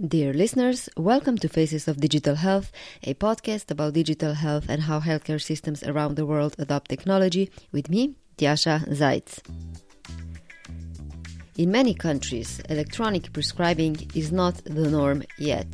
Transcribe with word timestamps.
Dear 0.00 0.34
listeners, 0.34 0.88
welcome 0.96 1.38
to 1.38 1.48
Faces 1.48 1.86
of 1.86 2.00
Digital 2.00 2.34
Health, 2.34 2.72
a 3.04 3.14
podcast 3.14 3.70
about 3.70 3.92
digital 3.92 4.34
health 4.34 4.66
and 4.68 4.82
how 4.82 4.98
healthcare 4.98 5.40
systems 5.40 5.84
around 5.84 6.16
the 6.16 6.26
world 6.26 6.56
adopt 6.58 6.90
technology 6.90 7.48
with 7.70 7.88
me, 7.88 8.16
Tjasa 8.36 8.88
Zajc. 8.88 9.38
In 11.56 11.70
many 11.70 11.94
countries, 11.94 12.60
electronic 12.68 13.32
prescribing 13.32 14.10
is 14.16 14.32
not 14.32 14.56
the 14.64 14.90
norm 14.90 15.22
yet. 15.38 15.68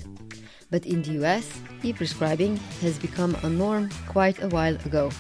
But 0.71 0.85
in 0.85 1.01
the 1.01 1.13
US, 1.25 1.51
e 1.83 1.95
prescribing 1.95 2.59
has 2.83 2.99
become 2.99 3.35
a 3.43 3.49
norm 3.49 3.89
quite 4.07 4.43
a 4.43 4.49
while 4.49 4.77
ago. 4.85 5.11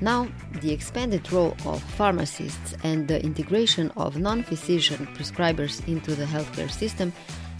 Now, 0.00 0.28
the 0.60 0.70
expanded 0.70 1.32
role 1.32 1.56
of 1.66 1.82
pharmacists 1.82 2.76
and 2.84 3.08
the 3.08 3.20
integration 3.24 3.90
of 3.96 4.18
non 4.18 4.44
physician 4.44 5.08
prescribers 5.16 5.82
into 5.88 6.14
the 6.14 6.26
healthcare 6.26 6.70
system 6.70 7.12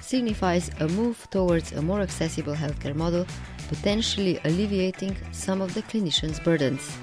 signifies 0.09 0.71
a 0.81 0.89
move 0.89 1.29
towards 1.31 1.73
a 1.73 1.83
more 1.83 2.01
accessible 2.01 2.55
healthcare 2.55 2.95
model, 2.95 3.27
potentially 3.69 4.41
alleviating 4.45 5.15
some 5.33 5.61
of 5.61 5.75
the 5.75 5.83
clinicians' 5.83 6.43
burdens. 6.43 6.97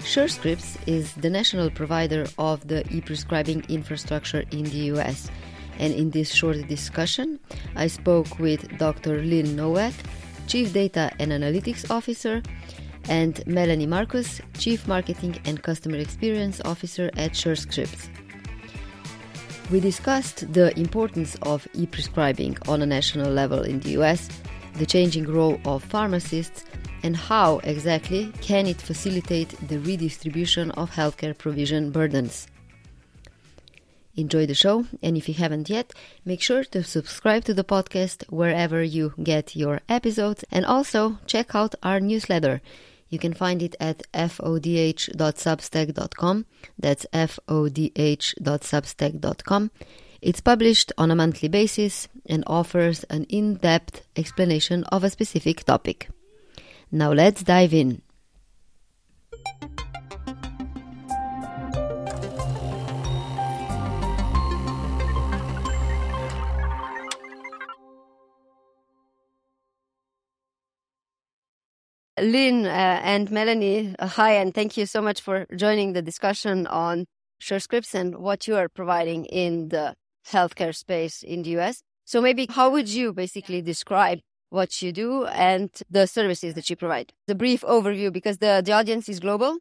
SureScripts 0.00 0.76
is 0.86 1.12
the 1.14 1.30
national 1.30 1.70
provider 1.70 2.26
of 2.38 2.66
the 2.68 2.80
e 2.94 3.00
prescribing 3.00 3.64
infrastructure 3.68 4.44
in 4.50 4.64
the 4.64 4.92
US. 4.92 5.30
And 5.78 5.92
in 5.92 6.10
this 6.10 6.32
short 6.32 6.68
discussion, 6.68 7.40
I 7.74 7.88
spoke 7.88 8.38
with 8.38 8.78
Dr. 8.78 9.22
Lynne 9.22 9.56
Nowak, 9.56 9.94
Chief 10.46 10.72
Data 10.72 11.10
and 11.18 11.32
Analytics 11.32 11.90
Officer, 11.90 12.42
and 13.08 13.44
Melanie 13.46 13.86
Marcus, 13.86 14.40
Chief 14.56 14.86
Marketing 14.86 15.38
and 15.44 15.62
Customer 15.62 15.96
Experience 15.96 16.60
Officer 16.64 17.10
at 17.16 17.32
SureScripts. 17.32 18.23
We 19.70 19.80
discussed 19.80 20.52
the 20.52 20.78
importance 20.78 21.36
of 21.42 21.66
e 21.72 21.86
prescribing 21.86 22.58
on 22.68 22.82
a 22.82 22.86
national 22.86 23.32
level 23.32 23.62
in 23.62 23.80
the 23.80 23.92
US, 24.00 24.28
the 24.74 24.84
changing 24.84 25.24
role 25.24 25.58
of 25.64 25.82
pharmacists, 25.82 26.64
and 27.02 27.16
how 27.16 27.60
exactly 27.64 28.30
can 28.42 28.66
it 28.66 28.80
facilitate 28.80 29.50
the 29.68 29.78
redistribution 29.78 30.70
of 30.72 30.90
healthcare 30.90 31.36
provision 31.36 31.90
burdens. 31.90 32.46
Enjoy 34.16 34.46
the 34.46 34.54
show, 34.54 34.86
and 35.02 35.16
if 35.16 35.28
you 35.28 35.34
haven't 35.34 35.70
yet, 35.70 35.92
make 36.24 36.40
sure 36.40 36.62
to 36.64 36.84
subscribe 36.84 37.44
to 37.44 37.54
the 37.54 37.64
podcast 37.64 38.22
wherever 38.30 38.82
you 38.82 39.14
get 39.22 39.56
your 39.56 39.80
episodes, 39.88 40.44
and 40.52 40.64
also 40.66 41.18
check 41.26 41.54
out 41.54 41.74
our 41.82 42.00
newsletter. 42.00 42.60
You 43.14 43.18
can 43.20 43.32
find 43.32 43.62
it 43.62 43.76
at 43.78 44.02
fodh.substack.com. 44.12 46.46
That's 46.76 47.06
fodh.substack.com. 47.14 49.70
It's 50.20 50.40
published 50.40 50.92
on 50.98 51.12
a 51.12 51.14
monthly 51.14 51.48
basis 51.48 52.08
and 52.26 52.42
offers 52.48 53.04
an 53.04 53.22
in 53.28 53.54
depth 53.54 54.04
explanation 54.16 54.82
of 54.90 55.04
a 55.04 55.10
specific 55.10 55.62
topic. 55.62 56.08
Now 56.90 57.12
let's 57.12 57.44
dive 57.44 57.72
in. 57.72 58.02
Lynne 72.20 72.66
uh, 72.66 73.00
and 73.02 73.30
Melanie, 73.30 73.94
uh, 73.98 74.06
hi, 74.06 74.32
and 74.34 74.54
thank 74.54 74.76
you 74.76 74.86
so 74.86 75.02
much 75.02 75.20
for 75.20 75.46
joining 75.56 75.94
the 75.94 76.02
discussion 76.02 76.66
on 76.68 77.06
SureScripts 77.42 77.92
and 77.94 78.18
what 78.18 78.46
you 78.46 78.54
are 78.54 78.68
providing 78.68 79.24
in 79.26 79.68
the 79.70 79.94
healthcare 80.26 80.74
space 80.74 81.22
in 81.22 81.42
the 81.42 81.58
US. 81.58 81.82
So 82.04 82.20
maybe 82.20 82.46
how 82.48 82.70
would 82.70 82.88
you 82.88 83.12
basically 83.12 83.62
describe 83.62 84.20
what 84.50 84.80
you 84.80 84.92
do 84.92 85.26
and 85.26 85.70
the 85.90 86.06
services 86.06 86.54
that 86.54 86.70
you 86.70 86.76
provide? 86.76 87.12
The 87.26 87.34
brief 87.34 87.62
overview, 87.62 88.12
because 88.12 88.38
the, 88.38 88.62
the 88.64 88.72
audience 88.72 89.08
is 89.08 89.18
global. 89.18 89.58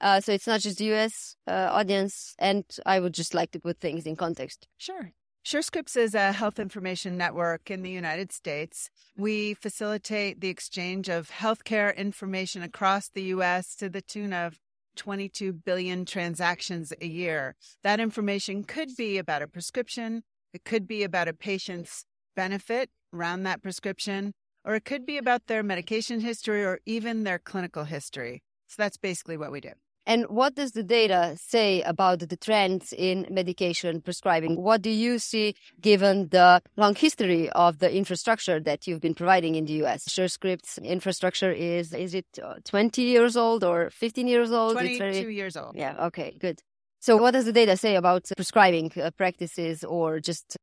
Uh, 0.00 0.20
so 0.20 0.32
it's 0.32 0.46
not 0.46 0.60
just 0.60 0.78
the 0.78 0.92
US 0.92 1.36
uh, 1.46 1.70
audience, 1.72 2.34
and 2.38 2.64
I 2.84 3.00
would 3.00 3.14
just 3.14 3.32
like 3.32 3.52
to 3.52 3.60
put 3.60 3.80
things 3.80 4.04
in 4.04 4.16
context. 4.16 4.68
Sure. 4.76 5.12
SureScripts 5.44 5.94
is 5.94 6.14
a 6.14 6.32
health 6.32 6.58
information 6.58 7.18
network 7.18 7.70
in 7.70 7.82
the 7.82 7.90
United 7.90 8.32
States. 8.32 8.88
We 9.14 9.52
facilitate 9.52 10.40
the 10.40 10.48
exchange 10.48 11.10
of 11.10 11.30
healthcare 11.30 11.94
information 11.94 12.62
across 12.62 13.10
the 13.10 13.24
U.S. 13.24 13.74
to 13.76 13.90
the 13.90 14.00
tune 14.00 14.32
of 14.32 14.58
22 14.96 15.52
billion 15.52 16.06
transactions 16.06 16.94
a 16.98 17.06
year. 17.06 17.56
That 17.82 18.00
information 18.00 18.64
could 18.64 18.96
be 18.96 19.18
about 19.18 19.42
a 19.42 19.46
prescription, 19.46 20.22
it 20.54 20.64
could 20.64 20.88
be 20.88 21.02
about 21.02 21.28
a 21.28 21.34
patient's 21.34 22.06
benefit 22.34 22.88
around 23.12 23.42
that 23.42 23.62
prescription, 23.62 24.32
or 24.64 24.74
it 24.74 24.86
could 24.86 25.04
be 25.04 25.18
about 25.18 25.46
their 25.46 25.62
medication 25.62 26.20
history 26.20 26.64
or 26.64 26.80
even 26.86 27.24
their 27.24 27.38
clinical 27.38 27.84
history. 27.84 28.42
So 28.66 28.76
that's 28.78 28.96
basically 28.96 29.36
what 29.36 29.52
we 29.52 29.60
do. 29.60 29.72
And 30.06 30.26
what 30.28 30.54
does 30.54 30.72
the 30.72 30.82
data 30.82 31.34
say 31.36 31.80
about 31.82 32.18
the 32.18 32.36
trends 32.36 32.92
in 32.92 33.26
medication 33.30 34.02
prescribing? 34.02 34.60
What 34.60 34.82
do 34.82 34.90
you 34.90 35.18
see 35.18 35.54
given 35.80 36.28
the 36.28 36.60
long 36.76 36.94
history 36.94 37.48
of 37.50 37.78
the 37.78 37.94
infrastructure 37.94 38.60
that 38.60 38.86
you've 38.86 39.00
been 39.00 39.14
providing 39.14 39.54
in 39.54 39.64
the 39.64 39.84
US? 39.84 40.04
SureScripts 40.04 40.82
infrastructure 40.82 41.50
is, 41.50 41.94
is 41.94 42.14
it 42.14 42.26
uh, 42.42 42.56
20 42.64 43.00
years 43.00 43.36
old 43.36 43.64
or 43.64 43.88
15 43.90 44.28
years 44.28 44.52
old? 44.52 44.74
22 44.74 44.98
very... 44.98 45.34
years 45.34 45.56
old. 45.56 45.74
Yeah, 45.74 46.06
okay, 46.06 46.36
good. 46.38 46.60
So 47.00 47.16
what 47.16 47.32
does 47.32 47.46
the 47.46 47.52
data 47.52 47.76
say 47.76 47.96
about 47.96 48.28
prescribing 48.36 48.92
uh, 49.00 49.10
practices 49.10 49.84
or 49.84 50.20
just 50.20 50.56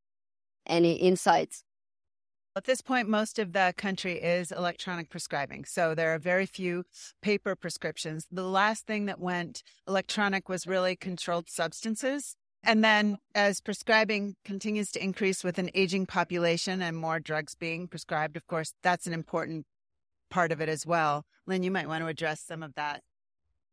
any 0.67 0.93
insights? 0.93 1.63
At 2.53 2.65
this 2.65 2.81
point, 2.81 3.07
most 3.07 3.39
of 3.39 3.53
the 3.53 3.73
country 3.77 4.21
is 4.21 4.51
electronic 4.51 5.09
prescribing. 5.09 5.63
So 5.63 5.95
there 5.95 6.13
are 6.13 6.19
very 6.19 6.45
few 6.45 6.83
paper 7.21 7.55
prescriptions. 7.55 8.27
The 8.29 8.43
last 8.43 8.85
thing 8.85 9.05
that 9.05 9.21
went 9.21 9.63
electronic 9.87 10.49
was 10.49 10.67
really 10.67 10.97
controlled 10.97 11.49
substances. 11.49 12.35
And 12.61 12.83
then 12.83 13.19
as 13.33 13.61
prescribing 13.61 14.35
continues 14.43 14.91
to 14.91 15.03
increase 15.03 15.45
with 15.45 15.59
an 15.59 15.69
aging 15.73 16.07
population 16.07 16.81
and 16.81 16.97
more 16.97 17.21
drugs 17.21 17.55
being 17.55 17.87
prescribed, 17.87 18.35
of 18.35 18.45
course, 18.47 18.73
that's 18.83 19.07
an 19.07 19.13
important 19.13 19.65
part 20.29 20.51
of 20.51 20.59
it 20.59 20.67
as 20.67 20.85
well. 20.85 21.23
Lynne, 21.47 21.63
you 21.63 21.71
might 21.71 21.87
want 21.87 22.03
to 22.03 22.07
address 22.07 22.41
some 22.41 22.63
of 22.63 22.75
that. 22.75 23.01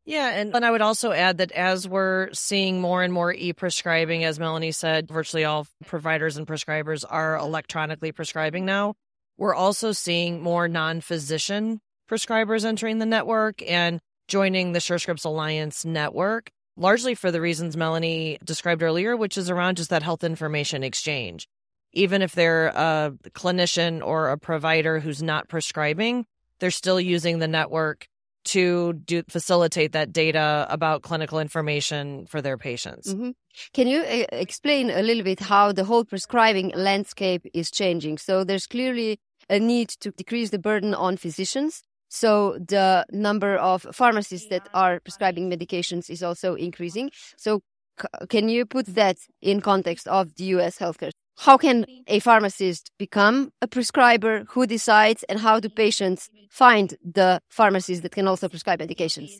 Yeah, 0.08 0.30
and, 0.30 0.56
and 0.56 0.64
I 0.64 0.70
would 0.70 0.80
also 0.80 1.12
add 1.12 1.36
that 1.36 1.52
as 1.52 1.86
we're 1.86 2.32
seeing 2.32 2.80
more 2.80 3.02
and 3.02 3.12
more 3.12 3.30
e 3.30 3.52
prescribing, 3.52 4.24
as 4.24 4.41
Melanie 4.41 4.72
said, 4.72 5.06
virtually 5.06 5.44
all 5.44 5.66
providers 5.84 6.38
and 6.38 6.46
prescribers 6.46 7.04
are 7.06 7.36
electronically 7.36 8.10
prescribing 8.12 8.64
now. 8.64 8.94
We're 9.36 9.54
also 9.54 9.92
seeing 9.92 10.42
more 10.42 10.66
non 10.66 11.02
physician 11.02 11.82
prescribers 12.10 12.64
entering 12.64 13.00
the 13.00 13.04
network 13.04 13.60
and 13.70 14.00
joining 14.28 14.72
the 14.72 14.78
SureScripts 14.78 15.26
Alliance 15.26 15.84
network, 15.84 16.48
largely 16.78 17.14
for 17.14 17.30
the 17.30 17.42
reasons 17.42 17.76
Melanie 17.76 18.38
described 18.42 18.82
earlier, 18.82 19.14
which 19.14 19.36
is 19.36 19.50
around 19.50 19.76
just 19.76 19.90
that 19.90 20.02
health 20.02 20.25
information 20.25 20.82
exchange. 20.82 21.46
Even 21.92 22.22
if 22.22 22.34
they're 22.34 22.69
a 22.69 23.12
clinician 23.32 24.02
or 24.02 24.30
a 24.30 24.38
provider 24.38 25.00
who's 25.00 25.22
not 25.22 25.50
prescribing, 25.50 26.25
they're 26.60 26.70
still 26.70 26.98
using 26.98 27.40
the 27.40 27.48
network 27.48 28.08
to 28.44 28.94
do 29.04 29.22
facilitate 29.28 29.93
that 29.93 30.12
data 30.12 30.66
about 30.71 31.03
clinical 31.03 31.38
information 31.38 32.26
for 32.26 32.41
their 32.41 32.56
patients. 32.56 33.12
Mm-hmm. 33.12 33.31
Can 33.75 33.87
you 33.88 34.00
uh, 34.00 34.25
explain 34.32 34.91
a 34.91 35.03
little 35.03 35.25
bit 35.25 35.41
how 35.41 35.72
the 35.72 35.84
whole 35.84 36.04
prescribing 36.04 36.72
landscape 36.75 37.47
is 37.53 37.71
changing? 37.71 38.19
So 38.19 38.44
there's 38.44 38.66
clearly 38.66 39.19
a 39.50 39.59
need 39.59 39.88
to 40.00 40.10
decrease 40.10 40.50
the 40.50 40.59
burden 40.59 40.94
on 40.94 41.16
physicians. 41.16 41.82
So 42.09 42.59
the 42.59 43.04
number 43.12 43.56
of 43.56 43.87
pharmacists 43.93 44.49
that 44.49 44.69
are 44.72 45.00
prescribing 45.00 45.50
medications 45.50 46.09
is 46.09 46.22
also 46.22 46.55
increasing. 46.55 47.10
So 47.37 47.60
c- 48.00 48.26
can 48.28 48.49
you 48.49 48.65
put 48.65 48.87
that 48.87 49.19
in 49.43 49.60
context 49.60 50.09
of 50.09 50.34
the 50.37 50.44
US 50.44 50.78
healthcare 50.78 51.10
how 51.38 51.56
can 51.56 51.87
a 52.09 52.19
pharmacist 52.19 52.91
become 52.99 53.53
a 53.62 53.69
prescriber? 53.69 54.44
Who 54.50 54.67
decides? 54.67 55.23
And 55.25 55.38
how 55.38 55.61
do 55.61 55.69
patients 55.69 56.29
find 56.50 56.96
the 57.05 57.40
pharmacies 57.49 58.00
that 58.00 58.12
can 58.12 58.26
also 58.26 58.49
prescribe 58.49 58.81
medications? 58.81 59.38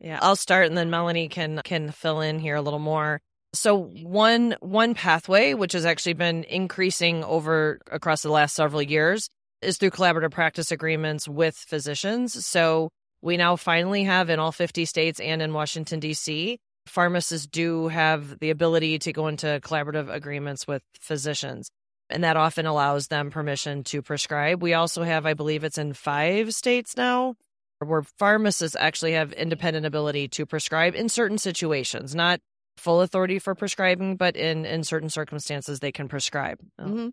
Yeah, 0.00 0.18
I'll 0.20 0.36
start 0.36 0.66
and 0.66 0.76
then 0.76 0.90
Melanie 0.90 1.28
can 1.28 1.60
can 1.64 1.92
fill 1.92 2.20
in 2.20 2.40
here 2.40 2.56
a 2.56 2.62
little 2.62 2.80
more. 2.80 3.20
So 3.54 3.84
one 4.02 4.56
one 4.58 4.94
pathway 4.94 5.54
which 5.54 5.72
has 5.74 5.86
actually 5.86 6.14
been 6.14 6.42
increasing 6.44 7.22
over 7.22 7.78
across 7.90 8.22
the 8.22 8.32
last 8.32 8.56
several 8.56 8.82
years 8.82 9.28
is 9.60 9.78
through 9.78 9.90
collaborative 9.90 10.32
practice 10.32 10.72
agreements 10.72 11.28
with 11.28 11.54
physicians. 11.56 12.44
So 12.44 12.90
we 13.20 13.36
now 13.36 13.54
finally 13.54 14.02
have 14.02 14.30
in 14.30 14.40
all 14.40 14.50
50 14.50 14.84
states 14.86 15.20
and 15.20 15.40
in 15.40 15.52
Washington 15.52 16.00
D.C 16.00 16.58
pharmacists 16.86 17.46
do 17.46 17.88
have 17.88 18.38
the 18.38 18.50
ability 18.50 18.98
to 19.00 19.12
go 19.12 19.28
into 19.28 19.60
collaborative 19.62 20.12
agreements 20.12 20.66
with 20.66 20.82
physicians, 21.00 21.70
and 22.10 22.24
that 22.24 22.36
often 22.36 22.66
allows 22.66 23.08
them 23.08 23.30
permission 23.30 23.84
to 23.84 24.02
prescribe. 24.02 24.62
We 24.62 24.74
also 24.74 25.02
have, 25.02 25.26
I 25.26 25.34
believe 25.34 25.64
it's 25.64 25.78
in 25.78 25.92
five 25.92 26.54
states 26.54 26.96
now, 26.96 27.34
where 27.78 28.02
pharmacists 28.18 28.76
actually 28.78 29.12
have 29.12 29.32
independent 29.32 29.86
ability 29.86 30.28
to 30.28 30.46
prescribe 30.46 30.94
in 30.94 31.08
certain 31.08 31.38
situations, 31.38 32.14
not 32.14 32.40
full 32.76 33.00
authority 33.00 33.38
for 33.38 33.54
prescribing, 33.54 34.16
but 34.16 34.36
in, 34.36 34.64
in 34.64 34.84
certain 34.84 35.10
circumstances, 35.10 35.80
they 35.80 35.92
can 35.92 36.08
prescribe. 36.08 36.58
Mm-hmm. 36.80 37.08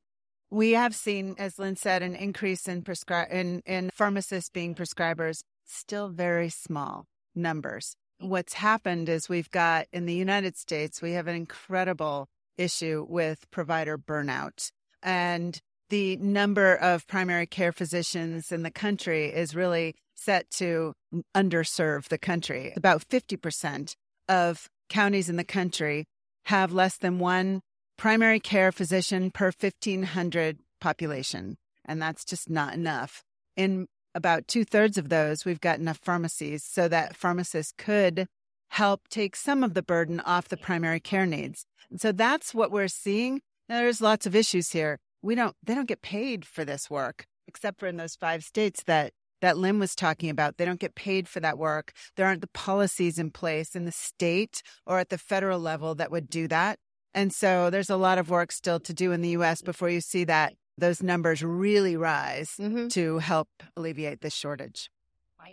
We 0.51 0.71
have 0.71 0.95
seen, 0.95 1.35
as 1.37 1.59
Lynne 1.59 1.75
said, 1.75 2.01
an 2.01 2.15
increase 2.15 2.67
in 2.67 2.81
prescri- 2.81 3.29
in, 3.29 3.61
in 3.65 3.91
pharmacists 3.93 4.49
being 4.49 4.73
prescribers, 4.73 5.41
still 5.65 6.09
very 6.09 6.49
small 6.49 7.05
numbers. 7.35 7.95
What's 8.19 8.53
happened 8.53 9.07
is 9.09 9.29
we've 9.29 9.51
got 9.51 9.87
in 9.93 10.05
the 10.05 10.13
United 10.13 10.57
States, 10.57 11.01
we 11.01 11.13
have 11.13 11.27
an 11.27 11.35
incredible 11.35 12.27
issue 12.57 13.05
with 13.07 13.49
provider 13.51 13.97
burnout. 13.97 14.71
And 15.01 15.59
the 15.89 16.17
number 16.17 16.75
of 16.75 17.07
primary 17.07 17.47
care 17.47 17.71
physicians 17.71 18.51
in 18.51 18.63
the 18.63 18.71
country 18.71 19.27
is 19.27 19.55
really 19.55 19.95
set 20.15 20.51
to 20.51 20.93
underserve 21.35 22.09
the 22.09 22.17
country. 22.17 22.73
About 22.75 23.07
50% 23.07 23.95
of 24.27 24.67
counties 24.89 25.29
in 25.29 25.37
the 25.37 25.43
country 25.43 26.05
have 26.45 26.73
less 26.73 26.97
than 26.97 27.19
one 27.19 27.61
primary 27.97 28.39
care 28.39 28.71
physician 28.71 29.31
per 29.31 29.51
1,500 29.57 30.59
population. 30.81 31.57
And 31.85 32.01
that's 32.01 32.25
just 32.25 32.49
not 32.49 32.73
enough. 32.73 33.23
In 33.55 33.87
about 34.15 34.47
two 34.47 34.65
thirds 34.65 34.97
of 34.97 35.09
those, 35.09 35.45
we've 35.45 35.61
got 35.61 35.79
enough 35.79 35.99
pharmacies 36.01 36.63
so 36.63 36.87
that 36.87 37.15
pharmacists 37.15 37.73
could 37.77 38.27
help 38.69 39.07
take 39.09 39.35
some 39.35 39.63
of 39.63 39.73
the 39.73 39.81
burden 39.81 40.19
off 40.21 40.47
the 40.47 40.57
primary 40.57 40.99
care 40.99 41.25
needs. 41.25 41.65
And 41.89 41.99
so 41.99 42.11
that's 42.11 42.53
what 42.53 42.71
we're 42.71 42.87
seeing. 42.87 43.41
Now, 43.67 43.77
there's 43.79 44.01
lots 44.01 44.25
of 44.25 44.35
issues 44.35 44.71
here. 44.71 44.99
We 45.21 45.35
don't, 45.35 45.55
they 45.63 45.75
don't 45.75 45.87
get 45.87 46.01
paid 46.01 46.45
for 46.45 46.63
this 46.63 46.89
work, 46.89 47.25
except 47.47 47.79
for 47.79 47.87
in 47.87 47.97
those 47.97 48.15
five 48.15 48.43
states 48.43 48.83
that 48.83 49.13
that 49.41 49.57
Lynne 49.57 49.79
was 49.79 49.95
talking 49.95 50.29
about. 50.29 50.57
They 50.57 50.65
don't 50.65 50.79
get 50.79 50.95
paid 50.95 51.27
for 51.27 51.39
that 51.39 51.57
work. 51.57 51.93
There 52.17 52.25
aren't 52.25 52.41
the 52.41 52.47
policies 52.47 53.17
in 53.17 53.31
place 53.31 53.75
in 53.75 53.85
the 53.85 53.91
state 53.91 54.61
or 54.85 54.99
at 54.99 55.09
the 55.09 55.17
federal 55.17 55.59
level 55.59 55.95
that 55.95 56.11
would 56.11 56.29
do 56.29 56.47
that. 56.49 56.77
And 57.13 57.33
so 57.33 57.69
there's 57.69 57.89
a 57.89 57.95
lot 57.95 58.17
of 58.17 58.29
work 58.29 58.51
still 58.51 58.79
to 58.81 58.93
do 58.93 59.11
in 59.11 59.21
the 59.21 59.29
US 59.29 59.61
before 59.61 59.89
you 59.89 60.01
see 60.01 60.23
that 60.25 60.53
those 60.79 61.03
numbers 61.03 61.43
really 61.43 61.95
rise 61.95 62.55
mm-hmm. 62.59 62.87
to 62.89 63.19
help 63.19 63.49
alleviate 63.75 64.21
this 64.21 64.33
shortage. 64.33 64.89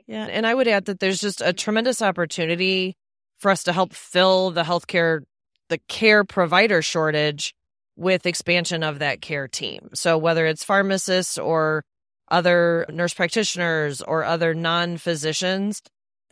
Yeah. 0.07 0.27
And 0.27 0.47
I 0.47 0.55
would 0.55 0.69
add 0.69 0.87
that 0.87 1.01
there's 1.01 1.21
just 1.21 1.41
a 1.41 1.53
tremendous 1.53 2.03
opportunity 2.03 2.97
for 3.39 3.51
us 3.51 3.65
to 3.65 3.73
help 3.73 3.93
fill 3.93 4.51
the 4.51 4.63
healthcare, 4.63 5.21
the 5.69 5.79
care 5.89 6.25
provider 6.25 6.83
shortage 6.83 7.55
with 7.97 8.27
expansion 8.27 8.83
of 8.83 8.99
that 8.99 9.21
care 9.21 9.49
team. 9.49 9.91
So 9.95 10.19
whether 10.19 10.47
it's 10.47 10.65
pharmacists 10.65 11.39
or 11.39 11.85
other 12.31 12.87
nurse 12.91 13.15
practitioners 13.15 14.03
or 14.03 14.25
other 14.25 14.55
non 14.55 14.97
physicians 14.97 15.81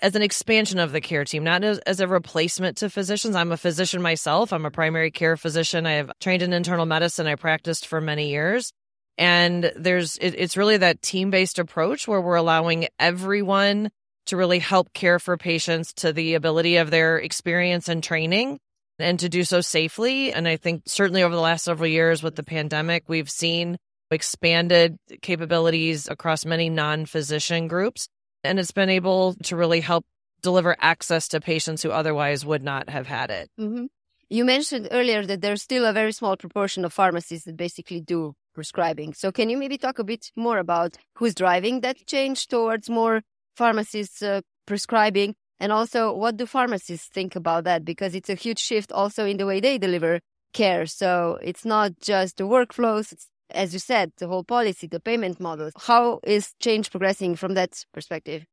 as 0.00 0.14
an 0.14 0.22
expansion 0.22 0.78
of 0.78 0.92
the 0.92 1.00
care 1.00 1.24
team, 1.24 1.44
not 1.44 1.62
as, 1.62 1.78
as, 1.80 2.00
a 2.00 2.08
replacement 2.08 2.76
to 2.78 2.90
physicians. 2.90 3.36
I'm 3.36 3.52
a 3.52 3.56
physician 3.56 4.02
myself. 4.02 4.52
I'm 4.52 4.66
a 4.66 4.70
primary 4.70 5.10
care 5.12 5.36
physician. 5.36 5.86
I 5.86 5.92
have 5.92 6.10
trained 6.20 6.42
in 6.42 6.52
internal 6.52 6.84
medicine. 6.84 7.26
I 7.28 7.36
practiced 7.36 7.86
for 7.86 8.00
many 8.00 8.30
years. 8.30 8.72
And 9.16 9.72
there's, 9.76 10.16
it, 10.16 10.34
it's 10.36 10.56
really 10.56 10.76
that 10.78 11.02
team 11.02 11.30
based 11.30 11.58
approach 11.58 12.08
where 12.08 12.20
we're 12.20 12.34
allowing 12.34 12.88
everyone 12.98 13.90
to 14.26 14.36
really 14.36 14.58
help 14.58 14.92
care 14.92 15.18
for 15.18 15.36
patients 15.36 15.92
to 15.94 16.12
the 16.12 16.34
ability 16.34 16.76
of 16.76 16.90
their 16.90 17.18
experience 17.18 17.88
and 17.88 18.02
training 18.02 18.58
and 18.98 19.18
to 19.20 19.28
do 19.28 19.44
so 19.44 19.60
safely. 19.60 20.32
And 20.32 20.48
I 20.48 20.56
think 20.56 20.84
certainly 20.86 21.22
over 21.22 21.34
the 21.34 21.40
last 21.40 21.64
several 21.64 21.88
years 21.88 22.22
with 22.22 22.36
the 22.36 22.42
pandemic, 22.42 23.04
we've 23.08 23.30
seen 23.30 23.76
expanded 24.10 24.96
capabilities 25.22 26.08
across 26.08 26.44
many 26.44 26.70
non 26.70 27.06
physician 27.06 27.68
groups. 27.68 28.08
And 28.42 28.58
it's 28.58 28.72
been 28.72 28.90
able 28.90 29.34
to 29.44 29.56
really 29.56 29.80
help 29.80 30.04
deliver 30.42 30.76
access 30.78 31.28
to 31.28 31.40
patients 31.40 31.82
who 31.82 31.90
otherwise 31.90 32.44
would 32.44 32.62
not 32.62 32.90
have 32.90 33.06
had 33.06 33.30
it. 33.30 33.50
Mm-hmm. 33.58 33.86
You 34.28 34.44
mentioned 34.44 34.88
earlier 34.90 35.24
that 35.26 35.40
there's 35.40 35.62
still 35.62 35.84
a 35.84 35.92
very 35.92 36.12
small 36.12 36.36
proportion 36.36 36.84
of 36.84 36.92
pharmacies 36.92 37.44
that 37.44 37.56
basically 37.56 38.00
do 38.00 38.34
prescribing. 38.54 39.14
So, 39.14 39.32
can 39.32 39.50
you 39.50 39.56
maybe 39.56 39.78
talk 39.78 39.98
a 39.98 40.04
bit 40.04 40.30
more 40.36 40.58
about 40.58 40.96
who's 41.16 41.34
driving 41.34 41.80
that 41.80 42.06
change 42.06 42.48
towards 42.48 42.88
more 42.88 43.22
pharmacists 43.56 44.22
uh, 44.22 44.40
prescribing? 44.66 45.34
And 45.60 45.72
also, 45.72 46.12
what 46.12 46.36
do 46.36 46.46
pharmacists 46.46 47.08
think 47.08 47.36
about 47.36 47.64
that? 47.64 47.84
Because 47.84 48.14
it's 48.14 48.30
a 48.30 48.34
huge 48.34 48.58
shift 48.58 48.92
also 48.92 49.24
in 49.24 49.36
the 49.36 49.46
way 49.46 49.60
they 49.60 49.78
deliver 49.78 50.20
care. 50.52 50.86
So, 50.86 51.38
it's 51.42 51.64
not 51.64 52.00
just 52.00 52.38
the 52.38 52.44
workflows, 52.44 53.14
as 53.50 53.72
you 53.72 53.78
said, 53.78 54.12
the 54.18 54.28
whole 54.28 54.44
policy, 54.44 54.86
the 54.86 55.00
payment 55.00 55.40
models. 55.40 55.72
How 55.76 56.20
is 56.24 56.54
change 56.60 56.90
progressing 56.90 57.36
from 57.36 57.54
that 57.54 57.84
perspective? 57.92 58.46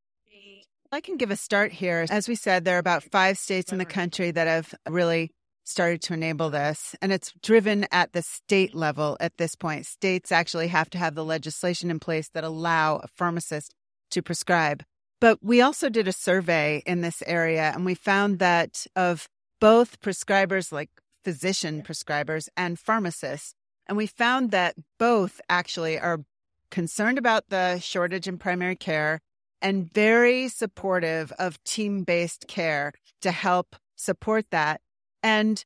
I 0.93 0.99
can 0.99 1.15
give 1.15 1.31
a 1.31 1.37
start 1.37 1.71
here. 1.71 2.05
As 2.09 2.27
we 2.27 2.35
said, 2.35 2.65
there 2.65 2.75
are 2.75 2.79
about 2.79 3.03
five 3.03 3.37
states 3.37 3.71
in 3.71 3.77
the 3.77 3.85
country 3.85 4.31
that 4.31 4.47
have 4.47 4.75
really 4.89 5.31
started 5.63 6.01
to 6.03 6.13
enable 6.13 6.49
this, 6.49 6.95
and 7.01 7.11
it's 7.11 7.33
driven 7.41 7.85
at 7.91 8.13
the 8.13 8.21
state 8.21 8.73
level 8.73 9.17
at 9.19 9.37
this 9.37 9.55
point. 9.55 9.85
States 9.85 10.31
actually 10.31 10.67
have 10.67 10.89
to 10.91 10.97
have 10.97 11.15
the 11.15 11.25
legislation 11.25 11.91
in 11.91 11.99
place 11.99 12.29
that 12.29 12.43
allow 12.43 12.97
a 12.97 13.07
pharmacist 13.07 13.73
to 14.11 14.21
prescribe. 14.21 14.83
But 15.19 15.39
we 15.41 15.61
also 15.61 15.89
did 15.89 16.07
a 16.07 16.13
survey 16.13 16.81
in 16.85 17.01
this 17.01 17.21
area, 17.27 17.71
and 17.73 17.85
we 17.85 17.95
found 17.95 18.39
that 18.39 18.85
of 18.95 19.27
both 19.59 20.01
prescribers, 20.01 20.71
like 20.71 20.89
physician 21.23 21.83
prescribers, 21.83 22.49
and 22.57 22.79
pharmacists, 22.79 23.53
and 23.87 23.97
we 23.97 24.07
found 24.07 24.51
that 24.51 24.75
both 24.97 25.39
actually 25.49 25.99
are 25.99 26.21
concerned 26.71 27.17
about 27.17 27.49
the 27.49 27.77
shortage 27.79 28.27
in 28.27 28.37
primary 28.37 28.75
care 28.75 29.19
and 29.61 29.91
very 29.93 30.47
supportive 30.47 31.31
of 31.37 31.63
team 31.63 32.03
based 32.03 32.47
care 32.47 32.93
to 33.21 33.31
help 33.31 33.75
support 33.95 34.45
that. 34.49 34.81
And 35.23 35.63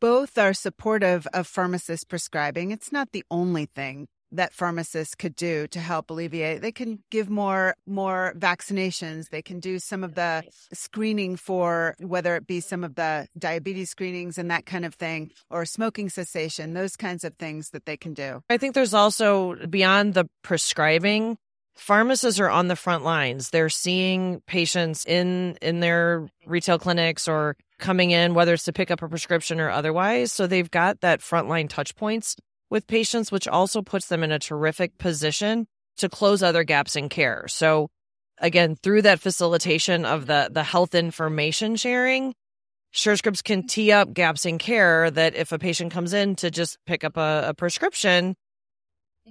both 0.00 0.36
are 0.36 0.52
supportive 0.52 1.26
of 1.32 1.46
pharmacist 1.46 2.08
prescribing. 2.08 2.70
It's 2.70 2.92
not 2.92 3.12
the 3.12 3.24
only 3.30 3.66
thing 3.66 4.08
that 4.32 4.52
pharmacists 4.52 5.14
could 5.14 5.36
do 5.36 5.66
to 5.68 5.78
help 5.80 6.10
alleviate. 6.10 6.60
They 6.60 6.72
can 6.72 7.02
give 7.10 7.30
more 7.30 7.76
more 7.86 8.34
vaccinations. 8.36 9.30
They 9.30 9.42
can 9.42 9.60
do 9.60 9.78
some 9.78 10.02
of 10.02 10.14
the 10.14 10.44
screening 10.72 11.36
for 11.36 11.94
whether 11.98 12.36
it 12.36 12.46
be 12.46 12.60
some 12.60 12.84
of 12.84 12.96
the 12.96 13.28
diabetes 13.38 13.90
screenings 13.90 14.36
and 14.36 14.50
that 14.50 14.66
kind 14.66 14.84
of 14.84 14.94
thing 14.94 15.30
or 15.50 15.64
smoking 15.64 16.08
cessation, 16.08 16.74
those 16.74 16.96
kinds 16.96 17.24
of 17.24 17.34
things 17.36 17.70
that 17.70 17.86
they 17.86 17.96
can 17.96 18.14
do. 18.14 18.42
I 18.50 18.58
think 18.58 18.74
there's 18.74 18.94
also 18.94 19.54
beyond 19.66 20.14
the 20.14 20.28
prescribing 20.42 21.38
pharmacists 21.76 22.40
are 22.40 22.50
on 22.50 22.68
the 22.68 22.76
front 22.76 23.04
lines. 23.04 23.50
They're 23.50 23.68
seeing 23.68 24.40
patients 24.46 25.04
in 25.04 25.56
in 25.62 25.80
their 25.80 26.28
retail 26.46 26.78
clinics 26.78 27.28
or 27.28 27.56
coming 27.78 28.10
in 28.10 28.34
whether 28.34 28.54
it's 28.54 28.64
to 28.64 28.72
pick 28.72 28.90
up 28.90 29.02
a 29.02 29.08
prescription 29.08 29.60
or 29.60 29.70
otherwise. 29.70 30.32
So 30.32 30.46
they've 30.46 30.70
got 30.70 31.00
that 31.00 31.20
frontline 31.20 31.68
touch 31.68 31.94
points 31.94 32.36
with 32.70 32.86
patients, 32.86 33.30
which 33.30 33.46
also 33.46 33.82
puts 33.82 34.06
them 34.06 34.22
in 34.22 34.32
a 34.32 34.38
terrific 34.38 34.98
position 34.98 35.66
to 35.98 36.08
close 36.08 36.42
other 36.42 36.64
gaps 36.64 36.96
in 36.96 37.08
care. 37.08 37.46
So 37.48 37.88
again, 38.38 38.76
through 38.82 39.02
that 39.02 39.20
facilitation 39.20 40.04
of 40.04 40.26
the, 40.26 40.48
the 40.50 40.62
health 40.62 40.94
information 40.94 41.76
sharing, 41.76 42.34
SureScripts 42.94 43.44
can 43.44 43.66
tee 43.66 43.92
up 43.92 44.12
gaps 44.14 44.46
in 44.46 44.58
care 44.58 45.10
that 45.10 45.34
if 45.34 45.52
a 45.52 45.58
patient 45.58 45.92
comes 45.92 46.12
in 46.12 46.36
to 46.36 46.50
just 46.50 46.78
pick 46.86 47.04
up 47.04 47.16
a, 47.16 47.44
a 47.48 47.54
prescription, 47.54 48.34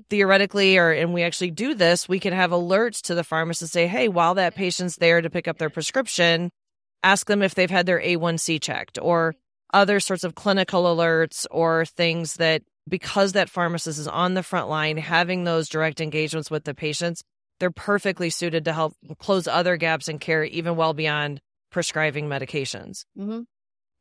theoretically, 0.10 0.78
or 0.78 0.92
and 0.92 1.14
we 1.14 1.24
actually 1.24 1.52
do 1.52 1.74
this, 1.74 2.08
we 2.08 2.20
can 2.20 2.34
have 2.34 2.52
alerts 2.52 3.02
to 3.04 3.16
the 3.16 3.24
pharmacist 3.24 3.74
say, 3.74 3.88
hey, 3.88 4.08
while 4.08 4.36
that 4.36 4.56
patient's 4.56 4.98
there 4.98 5.22
to 5.22 5.30
pick 5.30 5.48
up 5.48 5.58
their 5.58 5.70
prescription, 5.70 6.52
ask 7.06 7.28
them 7.28 7.44
if 7.44 7.54
they've 7.54 7.70
had 7.70 7.86
their 7.86 8.02
A1C 8.02 8.60
checked 8.60 8.98
or 9.00 9.36
other 9.74 10.00
sorts 10.00 10.24
of 10.24 10.36
clinical 10.36 10.84
alerts 10.84 11.46
or 11.52 11.86
things 11.86 12.36
that 12.36 12.64
because 12.90 13.34
that 13.34 13.50
pharmacist 13.50 14.00
is 14.00 14.08
on 14.08 14.34
the 14.34 14.44
front 14.44 14.70
line 14.70 14.98
having 14.98 15.44
those 15.44 15.70
direct 15.70 16.02
engagements 16.02 16.50
with 16.50 16.64
the 16.64 16.74
patients, 16.74 17.24
they're 17.60 17.72
perfectly 17.72 18.30
suited 18.30 18.66
to 18.66 18.74
help 18.74 18.96
close 19.20 19.48
other 19.48 19.78
gaps 19.78 20.08
in 20.08 20.20
care, 20.20 20.44
even 20.44 20.76
well 20.76 20.94
beyond 20.94 21.42
prescribing 21.72 22.28
medications. 22.28 23.06
Mm-hmm. 23.18 23.42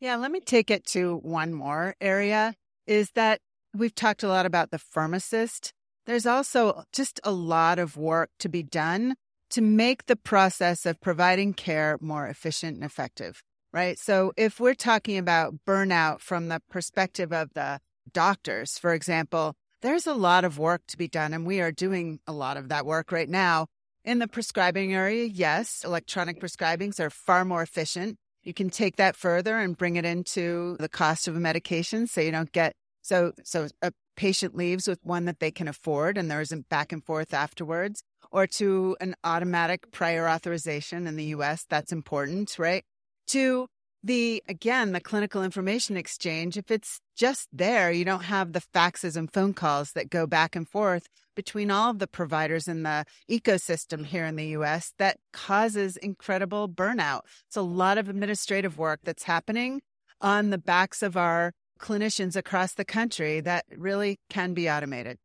Yeah, 0.00 0.16
let 0.16 0.30
me 0.30 0.40
take 0.40 0.70
it 0.70 0.84
to 0.86 1.16
one 1.18 1.54
more 1.54 1.94
area 2.00 2.54
is 2.86 3.10
that 3.12 3.40
we've 3.74 3.94
talked 3.94 4.22
a 4.22 4.28
lot 4.28 4.46
about 4.46 4.70
the 4.70 4.78
pharmacist. 4.78 5.72
There's 6.06 6.26
also 6.26 6.84
just 6.92 7.20
a 7.24 7.32
lot 7.32 7.78
of 7.78 7.96
work 7.96 8.30
to 8.40 8.48
be 8.48 8.62
done 8.62 9.14
to 9.54 9.60
make 9.60 10.06
the 10.06 10.16
process 10.16 10.84
of 10.84 11.00
providing 11.00 11.54
care 11.54 11.96
more 12.00 12.26
efficient 12.26 12.74
and 12.74 12.82
effective, 12.82 13.40
right? 13.72 13.96
So 14.00 14.32
if 14.36 14.58
we're 14.58 14.74
talking 14.74 15.16
about 15.16 15.54
burnout 15.64 16.18
from 16.18 16.48
the 16.48 16.60
perspective 16.68 17.32
of 17.32 17.54
the 17.54 17.78
doctors, 18.12 18.78
for 18.78 18.92
example, 18.92 19.54
there's 19.80 20.08
a 20.08 20.12
lot 20.12 20.44
of 20.44 20.58
work 20.58 20.82
to 20.88 20.98
be 20.98 21.06
done, 21.06 21.32
and 21.32 21.46
we 21.46 21.60
are 21.60 21.70
doing 21.70 22.18
a 22.26 22.32
lot 22.32 22.56
of 22.56 22.68
that 22.70 22.84
work 22.84 23.12
right 23.12 23.28
now. 23.28 23.68
In 24.04 24.18
the 24.18 24.26
prescribing 24.26 24.92
area, 24.92 25.24
yes, 25.26 25.82
electronic 25.84 26.40
prescribings 26.40 26.98
are 26.98 27.08
far 27.08 27.44
more 27.44 27.62
efficient. 27.62 28.16
You 28.42 28.54
can 28.54 28.70
take 28.70 28.96
that 28.96 29.14
further 29.14 29.56
and 29.60 29.78
bring 29.78 29.94
it 29.94 30.04
into 30.04 30.76
the 30.80 30.88
cost 30.88 31.28
of 31.28 31.36
a 31.36 31.40
medication 31.40 32.08
so 32.08 32.20
you 32.20 32.32
don't 32.32 32.50
get 32.50 32.74
so 33.02 33.32
so 33.44 33.68
a 33.82 33.92
patient 34.16 34.56
leaves 34.56 34.88
with 34.88 34.98
one 35.04 35.26
that 35.26 35.38
they 35.38 35.52
can 35.52 35.68
afford 35.68 36.18
and 36.18 36.28
there 36.28 36.40
isn't 36.40 36.68
back 36.68 36.92
and 36.92 37.04
forth 37.04 37.32
afterwards 37.32 38.02
or 38.34 38.48
to 38.48 38.96
an 39.00 39.14
automatic 39.22 39.92
prior 39.92 40.28
authorization 40.28 41.06
in 41.06 41.14
the 41.14 41.26
US 41.36 41.64
that's 41.70 41.92
important, 41.92 42.58
right? 42.58 42.84
To 43.28 43.68
the 44.02 44.42
again 44.46 44.92
the 44.92 45.00
clinical 45.00 45.42
information 45.42 45.96
exchange 45.96 46.58
if 46.58 46.70
it's 46.70 47.00
just 47.16 47.48
there 47.54 47.90
you 47.90 48.04
don't 48.04 48.24
have 48.24 48.52
the 48.52 48.62
faxes 48.74 49.16
and 49.16 49.32
phone 49.32 49.54
calls 49.54 49.92
that 49.92 50.10
go 50.10 50.26
back 50.26 50.54
and 50.54 50.68
forth 50.68 51.06
between 51.34 51.70
all 51.70 51.90
of 51.90 52.00
the 52.00 52.06
providers 52.06 52.68
in 52.68 52.82
the 52.82 53.06
ecosystem 53.30 54.04
here 54.04 54.26
in 54.26 54.36
the 54.36 54.48
US 54.48 54.92
that 54.98 55.16
causes 55.32 55.96
incredible 55.96 56.68
burnout 56.68 57.22
it's 57.46 57.56
a 57.56 57.62
lot 57.62 57.96
of 57.96 58.10
administrative 58.10 58.76
work 58.76 59.00
that's 59.04 59.22
happening 59.22 59.80
on 60.20 60.50
the 60.50 60.58
backs 60.58 61.02
of 61.02 61.16
our 61.16 61.54
clinicians 61.80 62.36
across 62.36 62.74
the 62.74 62.84
country 62.84 63.40
that 63.40 63.64
really 63.74 64.18
can 64.28 64.52
be 64.52 64.68
automated 64.68 65.16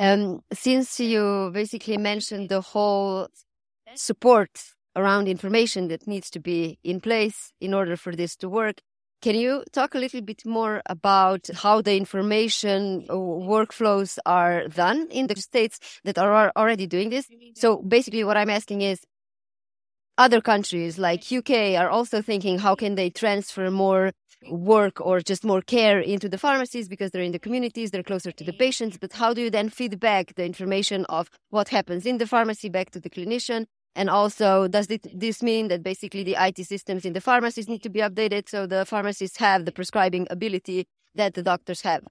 um, 0.00 0.42
since 0.52 0.98
you 0.98 1.50
basically 1.52 1.98
mentioned 1.98 2.48
the 2.48 2.62
whole 2.62 3.28
support 3.94 4.50
around 4.96 5.28
information 5.28 5.88
that 5.88 6.06
needs 6.06 6.30
to 6.30 6.40
be 6.40 6.78
in 6.82 7.00
place 7.00 7.52
in 7.60 7.74
order 7.74 7.96
for 7.96 8.16
this 8.16 8.34
to 8.36 8.48
work. 8.48 8.80
Can 9.20 9.34
you 9.34 9.62
talk 9.72 9.94
a 9.94 9.98
little 9.98 10.22
bit 10.22 10.46
more 10.46 10.80
about 10.86 11.48
how 11.54 11.82
the 11.82 11.94
information 11.94 13.04
uh, 13.10 13.14
workflows 13.14 14.18
are 14.24 14.66
done 14.68 15.08
in 15.10 15.26
the 15.26 15.36
states 15.36 15.78
that 16.04 16.16
are 16.16 16.50
already 16.56 16.86
doing 16.86 17.10
this? 17.10 17.26
So 17.54 17.76
basically 17.76 18.24
what 18.24 18.38
I'm 18.38 18.48
asking 18.48 18.80
is 18.80 19.00
other 20.20 20.40
countries 20.52 20.98
like 20.98 21.32
UK 21.32 21.52
are 21.80 21.88
also 21.88 22.20
thinking 22.20 22.58
how 22.58 22.74
can 22.74 22.94
they 22.94 23.08
transfer 23.08 23.70
more 23.70 24.12
work 24.50 25.00
or 25.00 25.20
just 25.20 25.42
more 25.44 25.62
care 25.62 25.98
into 25.98 26.28
the 26.28 26.36
pharmacies 26.36 26.88
because 26.88 27.10
they're 27.10 27.28
in 27.30 27.32
the 27.32 27.38
communities, 27.46 27.90
they're 27.90 28.10
closer 28.12 28.30
to 28.30 28.44
the 28.44 28.52
patients. 28.52 28.98
But 28.98 29.14
how 29.14 29.32
do 29.32 29.40
you 29.40 29.50
then 29.50 29.70
feed 29.70 29.98
back 29.98 30.34
the 30.34 30.44
information 30.44 31.06
of 31.06 31.30
what 31.48 31.70
happens 31.70 32.04
in 32.04 32.18
the 32.18 32.26
pharmacy 32.26 32.68
back 32.68 32.90
to 32.90 33.00
the 33.00 33.10
clinician 33.10 33.64
and 33.96 34.08
also, 34.08 34.68
does 34.68 34.86
this 34.86 35.42
mean 35.42 35.66
that 35.68 35.82
basically 35.82 36.22
the 36.22 36.36
IT 36.38 36.64
systems 36.64 37.04
in 37.04 37.12
the 37.12 37.20
pharmacies 37.20 37.68
need 37.68 37.82
to 37.82 37.90
be 37.90 38.00
updated 38.00 38.48
so 38.48 38.66
the 38.66 38.84
pharmacists 38.86 39.38
have 39.38 39.64
the 39.64 39.72
prescribing 39.72 40.28
ability 40.30 40.86
that 41.16 41.34
the 41.34 41.42
doctors 41.42 41.80
have? 41.80 42.04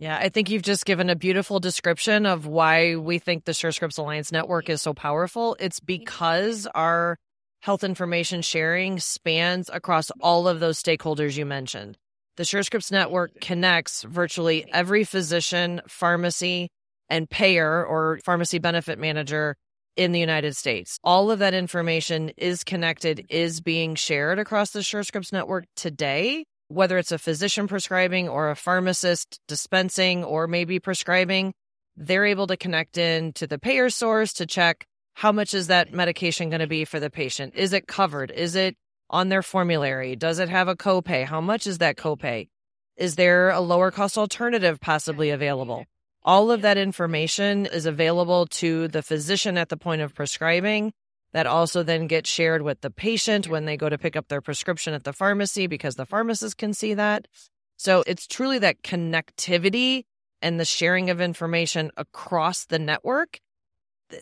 Yeah, 0.00 0.16
I 0.16 0.30
think 0.30 0.48
you've 0.48 0.62
just 0.62 0.86
given 0.86 1.10
a 1.10 1.14
beautiful 1.14 1.60
description 1.60 2.24
of 2.24 2.46
why 2.46 2.96
we 2.96 3.18
think 3.18 3.44
the 3.44 3.52
SureScripts 3.52 3.98
Alliance 3.98 4.32
network 4.32 4.70
is 4.70 4.80
so 4.80 4.94
powerful. 4.94 5.58
It's 5.60 5.78
because 5.78 6.66
our 6.74 7.18
health 7.60 7.84
information 7.84 8.40
sharing 8.40 8.98
spans 8.98 9.68
across 9.68 10.10
all 10.22 10.48
of 10.48 10.58
those 10.58 10.82
stakeholders 10.82 11.36
you 11.36 11.44
mentioned. 11.44 11.98
The 12.38 12.44
SureScripts 12.44 12.90
network 12.90 13.42
connects 13.42 14.02
virtually 14.04 14.64
every 14.72 15.04
physician, 15.04 15.82
pharmacy, 15.86 16.70
and 17.10 17.28
payer 17.28 17.84
or 17.84 18.20
pharmacy 18.24 18.58
benefit 18.58 18.98
manager 18.98 19.54
in 19.96 20.12
the 20.12 20.20
United 20.20 20.56
States. 20.56 20.98
All 21.04 21.30
of 21.30 21.40
that 21.40 21.52
information 21.52 22.30
is 22.38 22.64
connected, 22.64 23.26
is 23.28 23.60
being 23.60 23.96
shared 23.96 24.38
across 24.38 24.70
the 24.70 24.80
SureScripts 24.80 25.30
network 25.30 25.66
today, 25.76 26.46
whether 26.70 26.98
it's 26.98 27.10
a 27.10 27.18
physician 27.18 27.66
prescribing 27.66 28.28
or 28.28 28.48
a 28.48 28.56
pharmacist 28.56 29.40
dispensing 29.48 30.22
or 30.22 30.46
maybe 30.46 30.78
prescribing. 30.78 31.52
They're 31.96 32.26
able 32.26 32.46
to 32.46 32.56
connect 32.56 32.96
in 32.96 33.32
to 33.34 33.46
the 33.48 33.58
payer 33.58 33.90
source 33.90 34.32
to 34.34 34.46
check 34.46 34.86
how 35.14 35.32
much 35.32 35.52
is 35.52 35.66
that 35.66 35.92
medication 35.92 36.48
going 36.48 36.60
to 36.60 36.68
be 36.68 36.84
for 36.84 37.00
the 37.00 37.10
patient? 37.10 37.54
Is 37.56 37.72
it 37.72 37.88
covered? 37.88 38.30
Is 38.30 38.54
it 38.54 38.76
on 39.10 39.28
their 39.28 39.42
formulary? 39.42 40.14
Does 40.14 40.38
it 40.38 40.48
have 40.48 40.68
a 40.68 40.76
copay? 40.76 41.24
How 41.24 41.40
much 41.40 41.66
is 41.66 41.78
that 41.78 41.96
copay? 41.96 42.48
Is 42.96 43.16
there 43.16 43.50
a 43.50 43.60
lower 43.60 43.90
cost 43.90 44.16
alternative 44.16 44.80
possibly 44.80 45.30
available? 45.30 45.84
All 46.22 46.52
of 46.52 46.62
that 46.62 46.78
information 46.78 47.66
is 47.66 47.84
available 47.84 48.46
to 48.46 48.86
the 48.88 49.02
physician 49.02 49.58
at 49.58 49.70
the 49.70 49.76
point 49.76 50.02
of 50.02 50.14
prescribing. 50.14 50.92
That 51.32 51.46
also 51.46 51.82
then 51.82 52.08
gets 52.08 52.28
shared 52.28 52.62
with 52.62 52.80
the 52.80 52.90
patient 52.90 53.48
when 53.48 53.64
they 53.64 53.76
go 53.76 53.88
to 53.88 53.98
pick 53.98 54.16
up 54.16 54.28
their 54.28 54.40
prescription 54.40 54.94
at 54.94 55.04
the 55.04 55.12
pharmacy 55.12 55.68
because 55.68 55.94
the 55.94 56.06
pharmacist 56.06 56.58
can 56.58 56.74
see 56.74 56.94
that. 56.94 57.28
So 57.76 58.02
it's 58.06 58.26
truly 58.26 58.58
that 58.58 58.82
connectivity 58.82 60.04
and 60.42 60.58
the 60.58 60.64
sharing 60.64 61.08
of 61.08 61.20
information 61.20 61.92
across 61.96 62.64
the 62.64 62.78
network 62.78 63.40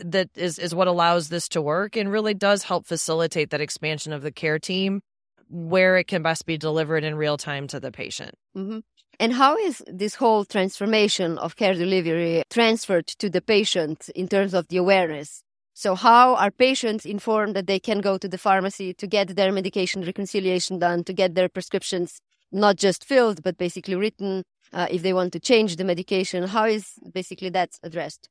that 0.01 0.29
is, 0.35 0.59
is 0.59 0.75
what 0.75 0.89
allows 0.89 1.29
this 1.29 1.49
to 1.49 1.63
work 1.63 1.97
and 1.97 2.13
really 2.13 2.35
does 2.35 2.65
help 2.65 2.87
facilitate 2.87 3.51
that 3.51 3.61
expansion 3.61 4.13
of 4.13 4.23
the 4.23 4.33
care 4.33 4.59
team 4.59 5.01
where 5.49 5.97
it 5.97 6.05
can 6.05 6.23
best 6.23 6.45
be 6.45 6.59
delivered 6.59 7.05
in 7.05 7.15
real 7.15 7.39
time 7.39 7.67
to 7.69 7.81
the 7.81 7.91
patient. 7.91 8.35
Mm-hmm. 8.57 8.81
And 9.21 9.33
how 9.33 9.57
is 9.57 9.83
this 9.87 10.15
whole 10.15 10.45
transformation 10.45 11.39
of 11.39 11.57
care 11.57 11.75
delivery 11.75 12.43
transferred 12.51 13.07
to 13.19 13.29
the 13.29 13.41
patient 13.41 14.09
in 14.15 14.29
terms 14.29 14.55
of 14.55 14.69
the 14.69 14.77
awareness? 14.77 15.43
So, 15.79 15.95
how 15.95 16.35
are 16.35 16.51
patients 16.51 17.07
informed 17.07 17.55
that 17.55 17.69
they 17.69 17.79
can 17.79 18.01
go 18.01 18.19
to 18.19 18.27
the 18.27 18.37
pharmacy 18.37 18.93
to 18.95 19.07
get 19.07 19.37
their 19.37 19.53
medication 19.53 20.03
reconciliation 20.03 20.81
done, 20.81 21.05
to 21.05 21.13
get 21.13 21.37
their 21.37 21.49
prescriptions 21.49 22.21
not 22.51 22.75
just 22.75 23.05
filled, 23.05 23.45
but 23.45 23.59
basically 23.59 23.95
written 23.95 24.43
uh, 24.73 24.89
if 24.91 25.03
they 25.03 25.13
want 25.13 25.33
to 25.35 25.39
change 25.39 25.77
the 25.77 25.85
medication? 25.85 26.49
How 26.49 26.65
is 26.65 26.95
basically 27.15 27.51
that 27.51 27.79
addressed? 27.85 28.29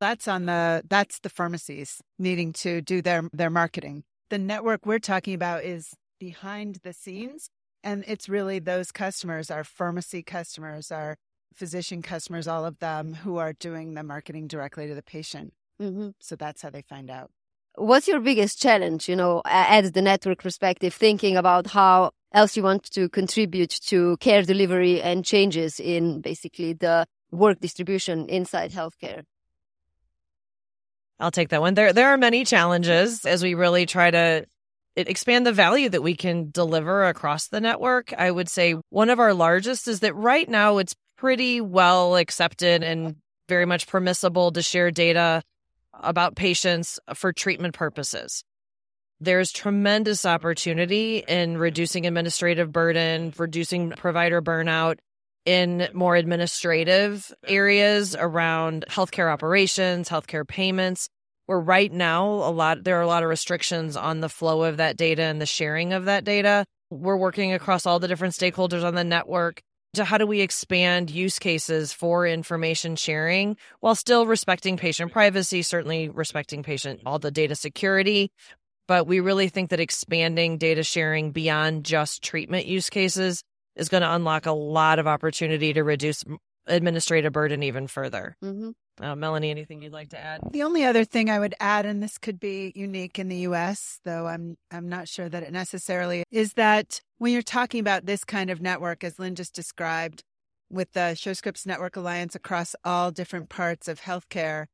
That's 0.00 0.26
on 0.26 0.46
the 0.46 0.82
that's 0.88 1.18
the 1.18 1.28
pharmacies 1.28 2.00
needing 2.18 2.54
to 2.54 2.80
do 2.80 3.02
their 3.02 3.28
their 3.34 3.50
marketing. 3.50 4.04
The 4.30 4.38
network 4.38 4.86
we're 4.86 5.00
talking 5.00 5.34
about 5.34 5.62
is 5.62 5.92
behind 6.18 6.76
the 6.84 6.94
scenes 6.94 7.50
and 7.82 8.02
it's 8.06 8.30
really 8.30 8.60
those 8.60 8.92
customers, 8.92 9.50
our 9.50 9.62
pharmacy 9.62 10.22
customers, 10.22 10.90
our 10.90 11.18
physician 11.52 12.00
customers, 12.00 12.48
all 12.48 12.64
of 12.64 12.78
them 12.78 13.12
who 13.12 13.36
are 13.36 13.52
doing 13.52 13.92
the 13.92 14.02
marketing 14.02 14.46
directly 14.46 14.86
to 14.86 14.94
the 14.94 15.02
patient. 15.02 15.52
Mm-hmm. 15.80 16.10
So 16.20 16.36
that's 16.36 16.62
how 16.62 16.70
they 16.70 16.82
find 16.82 17.10
out. 17.10 17.30
What's 17.76 18.06
your 18.06 18.20
biggest 18.20 18.60
challenge, 18.60 19.08
you 19.08 19.16
know, 19.16 19.42
at 19.44 19.92
the 19.92 20.02
network 20.02 20.38
perspective, 20.38 20.94
thinking 20.94 21.36
about 21.36 21.66
how 21.66 22.12
else 22.32 22.56
you 22.56 22.62
want 22.62 22.84
to 22.92 23.08
contribute 23.08 23.70
to 23.86 24.16
care 24.18 24.42
delivery 24.42 25.02
and 25.02 25.24
changes 25.24 25.80
in 25.80 26.20
basically 26.20 26.74
the 26.74 27.06
work 27.32 27.60
distribution 27.60 28.28
inside 28.28 28.70
healthcare? 28.70 29.24
I'll 31.18 31.32
take 31.32 31.48
that 31.48 31.60
one. 31.60 31.74
There 31.74 31.92
there 31.92 32.08
are 32.08 32.18
many 32.18 32.44
challenges 32.44 33.24
as 33.24 33.42
we 33.42 33.54
really 33.54 33.86
try 33.86 34.10
to 34.10 34.46
expand 34.96 35.46
the 35.46 35.52
value 35.52 35.88
that 35.88 36.02
we 36.02 36.14
can 36.14 36.50
deliver 36.50 37.04
across 37.04 37.48
the 37.48 37.60
network. 37.60 38.12
I 38.16 38.30
would 38.30 38.48
say 38.48 38.76
one 38.90 39.10
of 39.10 39.18
our 39.18 39.34
largest 39.34 39.88
is 39.88 40.00
that 40.00 40.14
right 40.14 40.48
now 40.48 40.78
it's 40.78 40.94
pretty 41.16 41.60
well 41.60 42.16
accepted 42.16 42.82
and 42.82 43.16
very 43.48 43.66
much 43.66 43.86
permissible 43.86 44.52
to 44.52 44.62
share 44.62 44.90
data 44.90 45.42
about 46.02 46.36
patients 46.36 46.98
for 47.14 47.32
treatment 47.32 47.74
purposes. 47.74 48.44
There's 49.20 49.52
tremendous 49.52 50.26
opportunity 50.26 51.24
in 51.26 51.56
reducing 51.56 52.06
administrative 52.06 52.72
burden, 52.72 53.32
reducing 53.38 53.90
provider 53.90 54.42
burnout 54.42 54.96
in 55.44 55.88
more 55.92 56.16
administrative 56.16 57.32
areas 57.46 58.16
around 58.18 58.84
healthcare 58.88 59.32
operations, 59.32 60.08
healthcare 60.08 60.46
payments 60.46 61.08
where 61.46 61.60
right 61.60 61.92
now 61.92 62.26
a 62.26 62.50
lot 62.50 62.84
there 62.84 62.98
are 62.98 63.02
a 63.02 63.06
lot 63.06 63.22
of 63.22 63.28
restrictions 63.28 63.96
on 63.96 64.20
the 64.20 64.28
flow 64.28 64.62
of 64.64 64.78
that 64.78 64.96
data 64.96 65.22
and 65.22 65.40
the 65.40 65.46
sharing 65.46 65.92
of 65.92 66.06
that 66.06 66.24
data. 66.24 66.64
We're 66.90 67.16
working 67.16 67.52
across 67.52 67.86
all 67.86 67.98
the 67.98 68.08
different 68.08 68.34
stakeholders 68.34 68.84
on 68.84 68.94
the 68.94 69.04
network 69.04 69.60
to 69.94 70.04
how 70.04 70.18
do 70.18 70.26
we 70.26 70.40
expand 70.40 71.10
use 71.10 71.38
cases 71.38 71.92
for 71.92 72.26
information 72.26 72.96
sharing 72.96 73.56
while 73.80 73.94
still 73.94 74.26
respecting 74.26 74.76
patient 74.76 75.12
privacy, 75.12 75.62
certainly 75.62 76.08
respecting 76.08 76.62
patient 76.62 77.00
all 77.06 77.18
the 77.18 77.30
data 77.30 77.54
security. 77.54 78.30
But 78.86 79.06
we 79.06 79.20
really 79.20 79.48
think 79.48 79.70
that 79.70 79.80
expanding 79.80 80.58
data 80.58 80.82
sharing 80.82 81.32
beyond 81.32 81.84
just 81.84 82.22
treatment 82.22 82.66
use 82.66 82.90
cases 82.90 83.42
is 83.76 83.88
going 83.88 84.02
to 84.02 84.14
unlock 84.14 84.46
a 84.46 84.52
lot 84.52 84.98
of 84.98 85.06
opportunity 85.06 85.72
to 85.72 85.82
reduce 85.82 86.22
administrative 86.66 87.32
burden 87.32 87.62
even 87.62 87.86
further. 87.86 88.36
Mm-hmm. 88.42 88.70
Uh, 89.00 89.16
Melanie, 89.16 89.50
anything 89.50 89.82
you'd 89.82 89.92
like 89.92 90.10
to 90.10 90.18
add? 90.18 90.40
The 90.52 90.62
only 90.62 90.84
other 90.84 91.04
thing 91.04 91.28
I 91.28 91.40
would 91.40 91.54
add, 91.58 91.84
and 91.84 92.02
this 92.02 92.16
could 92.16 92.38
be 92.38 92.72
unique 92.76 93.18
in 93.18 93.28
the 93.28 93.38
U.S., 93.38 93.98
though 94.04 94.28
I'm 94.28 94.56
I'm 94.70 94.88
not 94.88 95.08
sure 95.08 95.28
that 95.28 95.42
it 95.42 95.52
necessarily 95.52 96.22
is 96.30 96.52
that 96.52 97.00
when 97.18 97.32
you're 97.32 97.42
talking 97.42 97.80
about 97.80 98.06
this 98.06 98.24
kind 98.24 98.50
of 98.50 98.60
network, 98.60 99.02
as 99.02 99.18
Lynne 99.18 99.34
just 99.34 99.54
described, 99.54 100.22
with 100.70 100.92
the 100.92 101.14
SureScripts 101.14 101.66
Network 101.66 101.96
Alliance 101.96 102.34
across 102.34 102.74
all 102.84 103.10
different 103.10 103.48
parts 103.48 103.88
of 103.88 104.00
healthcare, 104.00 104.66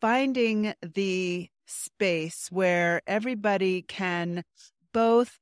finding 0.00 0.74
the 0.82 1.48
space 1.66 2.48
where 2.50 3.02
everybody 3.06 3.82
can 3.82 4.44
both 4.92 5.38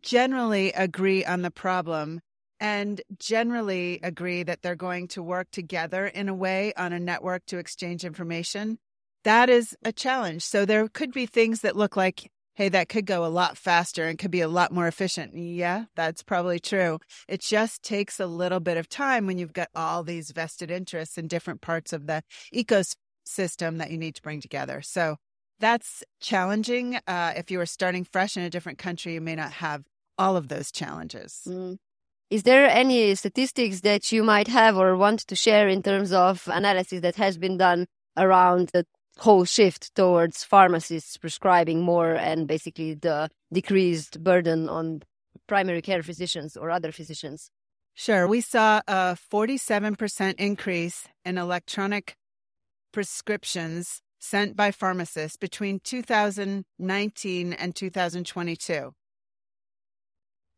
generally 0.00 0.72
agree 0.72 1.24
on 1.24 1.42
the 1.42 1.50
problem 1.50 2.20
and 2.60 3.00
generally 3.18 3.98
agree 4.02 4.42
that 4.42 4.62
they're 4.62 4.76
going 4.76 5.08
to 5.08 5.22
work 5.22 5.50
together 5.50 6.06
in 6.06 6.28
a 6.28 6.34
way 6.34 6.72
on 6.76 6.92
a 6.92 7.00
network 7.00 7.46
to 7.46 7.58
exchange 7.58 8.04
information, 8.04 8.78
that 9.24 9.50
is 9.50 9.76
a 9.84 9.92
challenge. 9.92 10.42
So 10.42 10.64
there 10.64 10.86
could 10.88 11.12
be 11.12 11.26
things 11.26 11.62
that 11.62 11.74
look 11.76 11.96
like, 11.96 12.30
hey, 12.54 12.68
that 12.68 12.88
could 12.88 13.06
go 13.06 13.24
a 13.24 13.28
lot 13.28 13.56
faster 13.56 14.06
and 14.06 14.18
could 14.18 14.30
be 14.30 14.42
a 14.42 14.48
lot 14.48 14.72
more 14.72 14.86
efficient. 14.86 15.34
Yeah, 15.34 15.86
that's 15.96 16.22
probably 16.22 16.60
true. 16.60 16.98
It 17.26 17.40
just 17.40 17.82
takes 17.82 18.20
a 18.20 18.26
little 18.26 18.60
bit 18.60 18.76
of 18.76 18.88
time 18.88 19.26
when 19.26 19.38
you've 19.38 19.54
got 19.54 19.68
all 19.74 20.02
these 20.02 20.30
vested 20.30 20.70
interests 20.70 21.16
in 21.16 21.26
different 21.28 21.62
parts 21.62 21.92
of 21.92 22.06
the 22.06 22.22
ecosystem 22.54 23.78
that 23.78 23.90
you 23.90 23.98
need 23.98 24.14
to 24.16 24.22
bring 24.22 24.40
together. 24.40 24.82
So 24.82 25.16
That's 25.60 26.02
challenging. 26.20 26.98
Uh, 27.06 27.34
if 27.36 27.50
you 27.50 27.60
are 27.60 27.66
starting 27.66 28.04
fresh 28.04 28.36
in 28.36 28.42
a 28.42 28.50
different 28.50 28.78
country, 28.78 29.12
you 29.14 29.20
may 29.20 29.34
not 29.34 29.52
have 29.52 29.84
all 30.16 30.36
of 30.36 30.48
those 30.48 30.72
challenges. 30.72 31.42
Mm. 31.46 31.76
Is 32.30 32.44
there 32.44 32.70
any 32.70 33.12
statistics 33.16 33.80
that 33.80 34.12
you 34.12 34.22
might 34.22 34.46
have 34.46 34.76
or 34.76 34.96
want 34.96 35.26
to 35.26 35.34
share 35.34 35.66
in 35.66 35.82
terms 35.82 36.12
of 36.12 36.46
analysis 36.46 37.00
that 37.00 37.16
has 37.16 37.36
been 37.36 37.56
done 37.56 37.88
around 38.16 38.70
the 38.72 38.86
whole 39.18 39.44
shift 39.44 39.92
towards 39.96 40.44
pharmacists 40.44 41.16
prescribing 41.16 41.80
more 41.82 42.14
and 42.14 42.46
basically 42.46 42.94
the 42.94 43.30
decreased 43.52 44.22
burden 44.22 44.68
on 44.68 45.02
primary 45.48 45.82
care 45.82 46.04
physicians 46.04 46.56
or 46.56 46.70
other 46.70 46.92
physicians? 46.92 47.50
Sure. 47.94 48.28
We 48.28 48.40
saw 48.40 48.80
a 48.86 49.18
47% 49.32 50.34
increase 50.38 51.08
in 51.24 51.36
electronic 51.36 52.14
prescriptions 52.92 54.02
sent 54.20 54.54
by 54.54 54.70
pharmacists 54.70 55.36
between 55.36 55.80
2019 55.80 57.52
and 57.52 57.74
2022. 57.74 58.94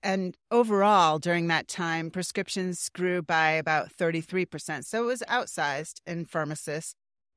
And 0.03 0.37
overall, 0.51 1.19
during 1.19 1.47
that 1.49 1.69
time, 1.69 2.11
prescriptions 2.11 2.89
grew 2.89 3.23
by 3.23 3.53
about 3.53 3.97
33%. 3.97 4.85
So 4.85 5.05
it 5.05 5.07
was 5.07 5.23
outsized 5.29 6.01
in 6.07 6.25
pharmacists. 6.25 6.95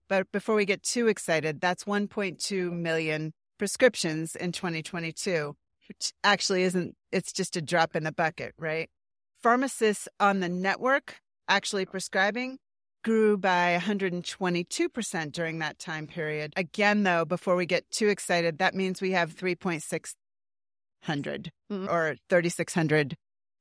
But 0.10 0.32
before 0.32 0.56
we 0.56 0.66
get 0.66 0.84
too 0.84 1.08
excited, 1.08 1.62
that's 1.62 1.84
1.2 1.84 2.72
million 2.72 3.34
prescriptions 3.58 4.36
in 4.36 4.52
2022, 4.52 5.56
which 5.88 6.12
actually 6.24 6.64
isn't, 6.64 6.96
it's 7.12 7.32
just 7.32 7.56
a 7.56 7.62
drop 7.62 7.96
in 7.96 8.04
the 8.04 8.12
bucket, 8.12 8.54
right? 8.58 8.90
Pharmacists 9.42 10.08
on 10.20 10.40
the 10.40 10.50
network 10.50 11.22
actually 11.48 11.86
prescribing 11.86 12.58
grew 13.04 13.38
by 13.38 13.78
122% 13.80 15.32
during 15.32 15.60
that 15.60 15.78
time 15.78 16.08
period. 16.08 16.52
Again, 16.58 17.04
though, 17.04 17.24
before 17.24 17.56
we 17.56 17.68
get 17.68 17.90
too 17.92 18.08
excited, 18.08 18.58
that 18.58 18.74
means 18.74 19.00
we 19.00 19.12
have 19.12 19.36
3.6 19.36 19.82
hundred 19.92 20.25
mm-hmm. 21.72 21.90
or 21.90 22.16
3,600 22.30 23.16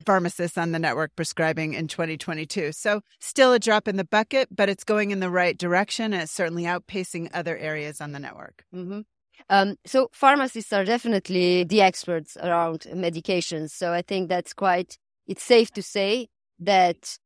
pharmacists 0.05 0.57
on 0.57 0.71
the 0.71 0.79
network 0.79 1.15
prescribing 1.15 1.73
in 1.73 1.87
2022. 1.87 2.71
So 2.73 3.01
still 3.19 3.53
a 3.53 3.59
drop 3.59 3.87
in 3.87 3.95
the 3.95 4.03
bucket, 4.03 4.49
but 4.51 4.69
it's 4.69 4.83
going 4.83 5.11
in 5.11 5.19
the 5.19 5.29
right 5.29 5.57
direction 5.57 6.13
and 6.13 6.23
it's 6.23 6.31
certainly 6.31 6.63
outpacing 6.63 7.29
other 7.33 7.57
areas 7.57 8.01
on 8.01 8.11
the 8.11 8.19
network. 8.19 8.63
Mm-hmm. 8.73 9.01
Um, 9.49 9.75
so 9.85 10.09
pharmacists 10.11 10.73
are 10.73 10.85
definitely 10.85 11.63
the 11.63 11.81
experts 11.81 12.37
around 12.37 12.81
medications. 12.93 13.71
So 13.71 13.93
I 13.93 14.01
think 14.01 14.29
that's 14.29 14.53
quite, 14.53 14.97
it's 15.27 15.43
safe 15.43 15.71
to 15.71 15.81
say 15.81 16.27
that 16.59 17.17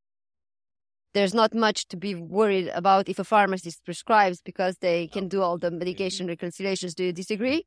there's 1.13 1.33
not 1.33 1.53
much 1.53 1.87
to 1.87 1.97
be 1.97 2.15
worried 2.15 2.69
about 2.69 3.09
if 3.09 3.19
a 3.19 3.23
pharmacist 3.23 3.83
prescribes 3.83 4.41
because 4.41 4.77
they 4.77 5.07
can 5.07 5.27
do 5.27 5.41
all 5.41 5.57
the 5.57 5.71
medication 5.71 6.27
reconciliations. 6.27 6.93
Do 6.93 7.05
you 7.05 7.13
disagree? 7.13 7.65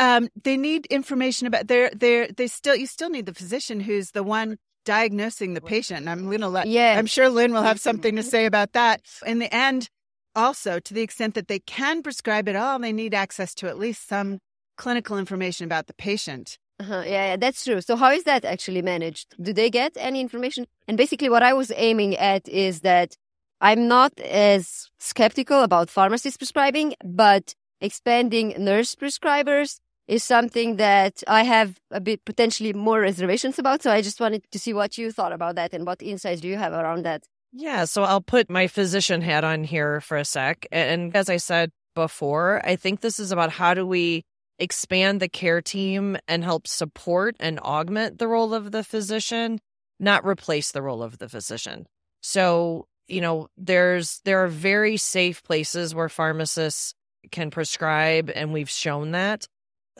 Um, 0.00 0.28
they 0.42 0.56
need 0.56 0.86
information 0.86 1.46
about 1.46 1.68
they're 1.68 1.90
they're 1.90 2.28
they 2.28 2.46
still 2.46 2.74
you 2.74 2.86
still 2.86 3.10
need 3.10 3.26
the 3.26 3.34
physician 3.34 3.80
who's 3.80 4.12
the 4.12 4.22
one 4.22 4.56
diagnosing 4.86 5.52
the 5.52 5.60
patient. 5.60 6.08
I'm 6.08 6.24
going 6.24 6.40
to 6.40 6.48
let 6.48 6.66
yeah. 6.66 6.96
I'm 6.98 7.06
sure 7.06 7.28
Lynne 7.28 7.52
will 7.52 7.62
have 7.62 7.78
something 7.78 8.16
to 8.16 8.22
say 8.22 8.46
about 8.46 8.72
that. 8.72 9.02
In 9.26 9.38
the 9.40 9.54
end, 9.54 9.90
also 10.34 10.80
to 10.80 10.94
the 10.94 11.02
extent 11.02 11.34
that 11.34 11.48
they 11.48 11.58
can 11.58 12.02
prescribe 12.02 12.48
it 12.48 12.56
all, 12.56 12.78
they 12.78 12.92
need 12.92 13.12
access 13.12 13.54
to 13.56 13.68
at 13.68 13.78
least 13.78 14.08
some 14.08 14.38
clinical 14.78 15.18
information 15.18 15.66
about 15.66 15.86
the 15.86 15.92
patient. 15.92 16.56
Uh-huh. 16.80 17.02
Yeah, 17.04 17.26
yeah, 17.26 17.36
that's 17.36 17.62
true. 17.62 17.82
So 17.82 17.94
how 17.94 18.10
is 18.10 18.24
that 18.24 18.46
actually 18.46 18.80
managed? 18.80 19.34
Do 19.38 19.52
they 19.52 19.68
get 19.68 19.92
any 19.98 20.22
information? 20.22 20.66
And 20.88 20.96
basically, 20.96 21.28
what 21.28 21.42
I 21.42 21.52
was 21.52 21.70
aiming 21.76 22.16
at 22.16 22.48
is 22.48 22.80
that 22.80 23.16
I'm 23.60 23.86
not 23.86 24.18
as 24.18 24.88
skeptical 24.98 25.62
about 25.62 25.90
pharmacists 25.90 26.38
prescribing, 26.38 26.94
but 27.04 27.54
expanding 27.82 28.54
nurse 28.56 28.94
prescribers 28.94 29.78
is 30.10 30.24
something 30.24 30.74
that 30.76 31.22
I 31.28 31.44
have 31.44 31.78
a 31.92 32.00
bit 32.00 32.24
potentially 32.24 32.72
more 32.72 33.00
reservations 33.00 33.60
about. 33.60 33.82
So 33.82 33.92
I 33.92 34.02
just 34.02 34.20
wanted 34.20 34.42
to 34.50 34.58
see 34.58 34.74
what 34.74 34.98
you 34.98 35.12
thought 35.12 35.32
about 35.32 35.54
that 35.54 35.72
and 35.72 35.86
what 35.86 36.02
insights 36.02 36.40
do 36.40 36.48
you 36.48 36.56
have 36.56 36.72
around 36.72 37.04
that? 37.04 37.22
Yeah, 37.52 37.84
so 37.84 38.02
I'll 38.02 38.20
put 38.20 38.50
my 38.50 38.66
physician 38.66 39.22
hat 39.22 39.44
on 39.44 39.62
here 39.62 40.00
for 40.00 40.16
a 40.16 40.24
sec. 40.24 40.66
And 40.72 41.14
as 41.14 41.30
I 41.30 41.36
said 41.36 41.70
before, 41.94 42.60
I 42.64 42.74
think 42.74 43.00
this 43.00 43.20
is 43.20 43.30
about 43.30 43.52
how 43.52 43.72
do 43.72 43.86
we 43.86 44.22
expand 44.58 45.20
the 45.20 45.28
care 45.28 45.62
team 45.62 46.16
and 46.26 46.42
help 46.42 46.66
support 46.66 47.36
and 47.38 47.60
augment 47.60 48.18
the 48.18 48.28
role 48.28 48.52
of 48.52 48.72
the 48.72 48.82
physician, 48.82 49.60
not 50.00 50.26
replace 50.26 50.72
the 50.72 50.82
role 50.82 51.04
of 51.04 51.18
the 51.18 51.28
physician. 51.28 51.86
So, 52.20 52.86
you 53.06 53.20
know, 53.20 53.48
there's 53.56 54.20
there 54.24 54.42
are 54.42 54.48
very 54.48 54.96
safe 54.96 55.44
places 55.44 55.94
where 55.94 56.08
pharmacists 56.08 56.94
can 57.30 57.50
prescribe 57.52 58.28
and 58.34 58.52
we've 58.52 58.70
shown 58.70 59.12
that 59.12 59.46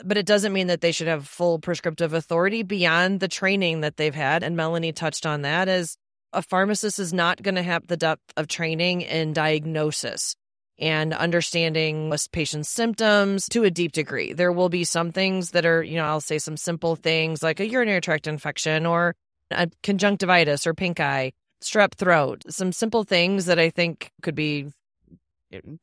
but 0.03 0.17
it 0.17 0.25
doesn't 0.25 0.53
mean 0.53 0.67
that 0.67 0.81
they 0.81 0.91
should 0.91 1.07
have 1.07 1.27
full 1.27 1.59
prescriptive 1.59 2.13
authority 2.13 2.63
beyond 2.63 3.19
the 3.19 3.27
training 3.27 3.81
that 3.81 3.97
they've 3.97 4.15
had. 4.15 4.43
And 4.43 4.55
Melanie 4.55 4.91
touched 4.91 5.25
on 5.25 5.41
that 5.41 5.67
as 5.67 5.97
a 6.33 6.41
pharmacist 6.41 6.99
is 6.99 7.13
not 7.13 7.41
going 7.41 7.55
to 7.55 7.63
have 7.63 7.87
the 7.87 7.97
depth 7.97 8.33
of 8.37 8.47
training 8.47 9.01
in 9.01 9.33
diagnosis 9.33 10.35
and 10.79 11.13
understanding 11.13 12.11
a 12.11 12.17
patient's 12.31 12.69
symptoms 12.69 13.47
to 13.49 13.63
a 13.63 13.71
deep 13.71 13.91
degree. 13.91 14.33
There 14.33 14.51
will 14.51 14.69
be 14.69 14.83
some 14.83 15.11
things 15.11 15.51
that 15.51 15.65
are, 15.65 15.83
you 15.83 15.95
know, 15.95 16.05
I'll 16.05 16.21
say 16.21 16.39
some 16.39 16.57
simple 16.57 16.95
things 16.95 17.43
like 17.43 17.59
a 17.59 17.67
urinary 17.67 18.01
tract 18.01 18.27
infection 18.27 18.85
or 18.85 19.15
a 19.51 19.69
conjunctivitis 19.83 20.65
or 20.65 20.73
pink 20.73 20.99
eye, 20.99 21.33
strep 21.63 21.93
throat, 21.93 22.43
some 22.49 22.71
simple 22.71 23.03
things 23.03 23.45
that 23.45 23.59
I 23.59 23.69
think 23.69 24.11
could 24.21 24.35
be 24.35 24.71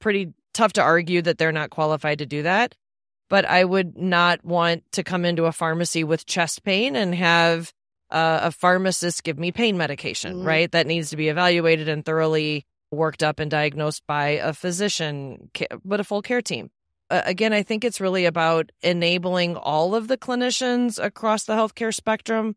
pretty 0.00 0.32
tough 0.54 0.72
to 0.72 0.82
argue 0.82 1.22
that 1.22 1.38
they're 1.38 1.52
not 1.52 1.70
qualified 1.70 2.18
to 2.18 2.26
do 2.26 2.42
that 2.42 2.74
but 3.28 3.44
I 3.44 3.64
would 3.64 3.96
not 3.96 4.44
want 4.44 4.90
to 4.92 5.04
come 5.04 5.24
into 5.24 5.44
a 5.44 5.52
pharmacy 5.52 6.04
with 6.04 6.26
chest 6.26 6.62
pain 6.62 6.96
and 6.96 7.14
have 7.14 7.72
uh, 8.10 8.40
a 8.44 8.50
pharmacist 8.50 9.24
give 9.24 9.38
me 9.38 9.52
pain 9.52 9.76
medication, 9.76 10.36
mm-hmm. 10.36 10.46
right? 10.46 10.72
That 10.72 10.86
needs 10.86 11.10
to 11.10 11.16
be 11.16 11.28
evaluated 11.28 11.88
and 11.88 12.04
thoroughly 12.04 12.66
worked 12.90 13.22
up 13.22 13.38
and 13.38 13.50
diagnosed 13.50 14.02
by 14.06 14.28
a 14.28 14.52
physician, 14.52 15.50
but 15.84 16.00
a 16.00 16.04
full 16.04 16.22
care 16.22 16.42
team. 16.42 16.70
Uh, 17.10 17.22
again, 17.24 17.52
I 17.52 17.62
think 17.62 17.84
it's 17.84 18.00
really 18.00 18.24
about 18.24 18.70
enabling 18.82 19.56
all 19.56 19.94
of 19.94 20.08
the 20.08 20.18
clinicians 20.18 21.02
across 21.02 21.44
the 21.44 21.54
healthcare 21.54 21.94
spectrum 21.94 22.56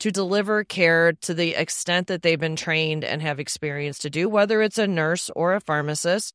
to 0.00 0.12
deliver 0.12 0.62
care 0.62 1.12
to 1.12 1.34
the 1.34 1.54
extent 1.54 2.06
that 2.06 2.22
they've 2.22 2.38
been 2.38 2.54
trained 2.54 3.04
and 3.04 3.20
have 3.22 3.40
experience 3.40 3.98
to 3.98 4.10
do, 4.10 4.28
whether 4.28 4.62
it's 4.62 4.78
a 4.78 4.86
nurse 4.86 5.30
or 5.34 5.54
a 5.54 5.60
pharmacist 5.60 6.34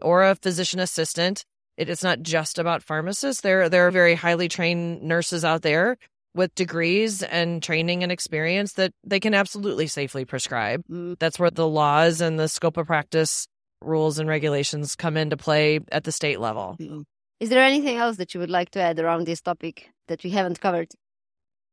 or 0.00 0.24
a 0.24 0.34
physician 0.34 0.80
assistant 0.80 1.44
it, 1.76 1.88
it's 1.88 2.02
not 2.02 2.22
just 2.22 2.58
about 2.58 2.82
pharmacists. 2.82 3.42
There, 3.42 3.68
there 3.68 3.86
are 3.86 3.90
very 3.90 4.14
highly 4.14 4.48
trained 4.48 5.02
nurses 5.02 5.44
out 5.44 5.62
there 5.62 5.96
with 6.34 6.54
degrees 6.54 7.22
and 7.22 7.62
training 7.62 8.02
and 8.02 8.10
experience 8.10 8.74
that 8.74 8.92
they 9.04 9.20
can 9.20 9.34
absolutely 9.34 9.86
safely 9.86 10.24
prescribe. 10.24 10.82
Mm. 10.90 11.18
That's 11.18 11.38
where 11.38 11.50
the 11.50 11.68
laws 11.68 12.20
and 12.20 12.38
the 12.38 12.48
scope 12.48 12.76
of 12.76 12.86
practice 12.86 13.46
rules 13.80 14.18
and 14.18 14.28
regulations 14.28 14.96
come 14.96 15.16
into 15.16 15.36
play 15.36 15.80
at 15.92 16.04
the 16.04 16.12
state 16.12 16.40
level. 16.40 16.76
Mm. 16.80 17.04
Is 17.40 17.50
there 17.50 17.62
anything 17.62 17.96
else 17.96 18.16
that 18.16 18.34
you 18.34 18.40
would 18.40 18.50
like 18.50 18.70
to 18.70 18.80
add 18.80 18.98
around 18.98 19.26
this 19.26 19.40
topic 19.40 19.90
that 20.08 20.22
we 20.24 20.30
haven't 20.30 20.60
covered? 20.60 20.88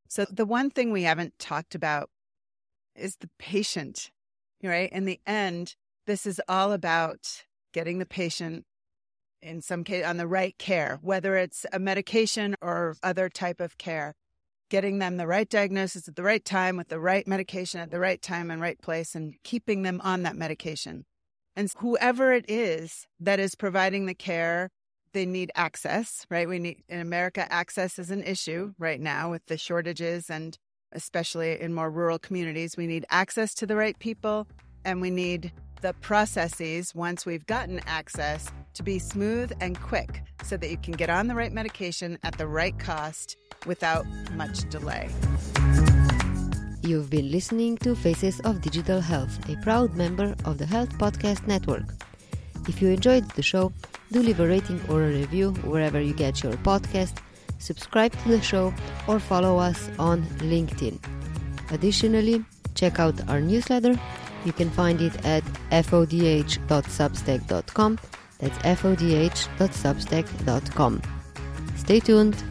So, 0.09 0.25
the 0.29 0.45
one 0.45 0.69
thing 0.69 0.91
we 0.91 1.03
haven't 1.03 1.39
talked 1.39 1.75
about 1.75 2.09
is 2.95 3.15
the 3.17 3.29
patient, 3.39 4.11
right? 4.61 4.91
In 4.91 5.05
the 5.05 5.21
end, 5.25 5.75
this 6.07 6.25
is 6.25 6.41
all 6.49 6.73
about 6.73 7.45
getting 7.73 7.99
the 7.99 8.05
patient 8.05 8.65
in 9.41 9.61
some 9.61 9.83
case 9.83 10.05
on 10.05 10.17
the 10.17 10.27
right 10.27 10.57
care, 10.57 10.99
whether 11.01 11.35
it's 11.35 11.65
a 11.71 11.79
medication 11.79 12.55
or 12.61 12.95
other 13.03 13.29
type 13.29 13.59
of 13.59 13.77
care, 13.77 14.13
getting 14.69 14.99
them 14.99 15.17
the 15.17 15.27
right 15.27 15.49
diagnosis 15.49 16.07
at 16.07 16.15
the 16.15 16.23
right 16.23 16.45
time 16.45 16.77
with 16.77 16.87
the 16.87 16.99
right 16.99 17.27
medication 17.27 17.79
at 17.79 17.91
the 17.91 17.99
right 17.99 18.21
time 18.21 18.49
and 18.49 18.61
right 18.61 18.81
place 18.81 19.15
and 19.15 19.35
keeping 19.43 19.81
them 19.81 19.99
on 20.03 20.23
that 20.23 20.35
medication. 20.35 21.05
And 21.55 21.69
whoever 21.77 22.31
it 22.31 22.45
is 22.49 23.07
that 23.19 23.39
is 23.39 23.55
providing 23.55 24.05
the 24.05 24.13
care, 24.13 24.69
they 25.13 25.25
need 25.25 25.51
access, 25.55 26.25
right? 26.29 26.47
We 26.47 26.59
need 26.59 26.83
in 26.87 27.01
America 27.01 27.51
access 27.51 27.99
is 27.99 28.11
an 28.11 28.23
issue 28.23 28.73
right 28.79 29.01
now 29.01 29.29
with 29.29 29.45
the 29.47 29.57
shortages 29.57 30.29
and 30.29 30.57
especially 30.93 31.59
in 31.59 31.73
more 31.73 31.89
rural 31.89 32.19
communities, 32.19 32.77
we 32.77 32.87
need 32.87 33.05
access 33.09 33.53
to 33.55 33.65
the 33.65 33.75
right 33.75 33.97
people 33.99 34.47
and 34.85 35.01
we 35.01 35.09
need 35.09 35.51
the 35.81 35.93
processes 36.01 36.93
once 36.93 37.25
we've 37.25 37.45
gotten 37.47 37.81
access 37.87 38.51
to 38.75 38.83
be 38.83 38.99
smooth 38.99 39.51
and 39.59 39.79
quick 39.79 40.21
so 40.43 40.55
that 40.57 40.69
you 40.69 40.77
can 40.77 40.93
get 40.93 41.09
on 41.09 41.27
the 41.27 41.35
right 41.35 41.51
medication 41.51 42.17
at 42.23 42.37
the 42.37 42.47
right 42.47 42.77
cost 42.79 43.37
without 43.65 44.05
much 44.33 44.69
delay. 44.69 45.09
You've 46.83 47.09
been 47.09 47.31
listening 47.31 47.77
to 47.79 47.95
Faces 47.95 48.39
of 48.41 48.61
Digital 48.61 49.01
Health, 49.01 49.37
a 49.49 49.55
proud 49.57 49.95
member 49.95 50.35
of 50.45 50.57
the 50.57 50.65
Health 50.65 50.97
Podcast 50.97 51.45
Network. 51.47 51.85
If 52.67 52.81
you 52.81 52.89
enjoyed 52.89 53.29
the 53.31 53.43
show, 53.43 53.71
do 54.11 54.21
leave 54.21 54.39
a 54.39 54.47
rating 54.47 54.81
or 54.89 55.03
a 55.03 55.09
review 55.09 55.51
wherever 55.63 55.99
you 55.99 56.13
get 56.13 56.43
your 56.43 56.53
podcast, 56.53 57.17
subscribe 57.59 58.11
to 58.23 58.29
the 58.29 58.41
show, 58.41 58.73
or 59.07 59.19
follow 59.19 59.57
us 59.57 59.89
on 59.99 60.23
LinkedIn. 60.41 60.97
Additionally, 61.71 62.43
check 62.75 62.99
out 62.99 63.15
our 63.29 63.41
newsletter. 63.41 63.99
You 64.45 64.53
can 64.53 64.69
find 64.69 65.01
it 65.01 65.25
at 65.25 65.43
fodh.substack.com. 65.71 67.99
That's 68.39 68.57
fodh.substack.com. 68.57 71.01
Stay 71.75 71.99
tuned. 71.99 72.41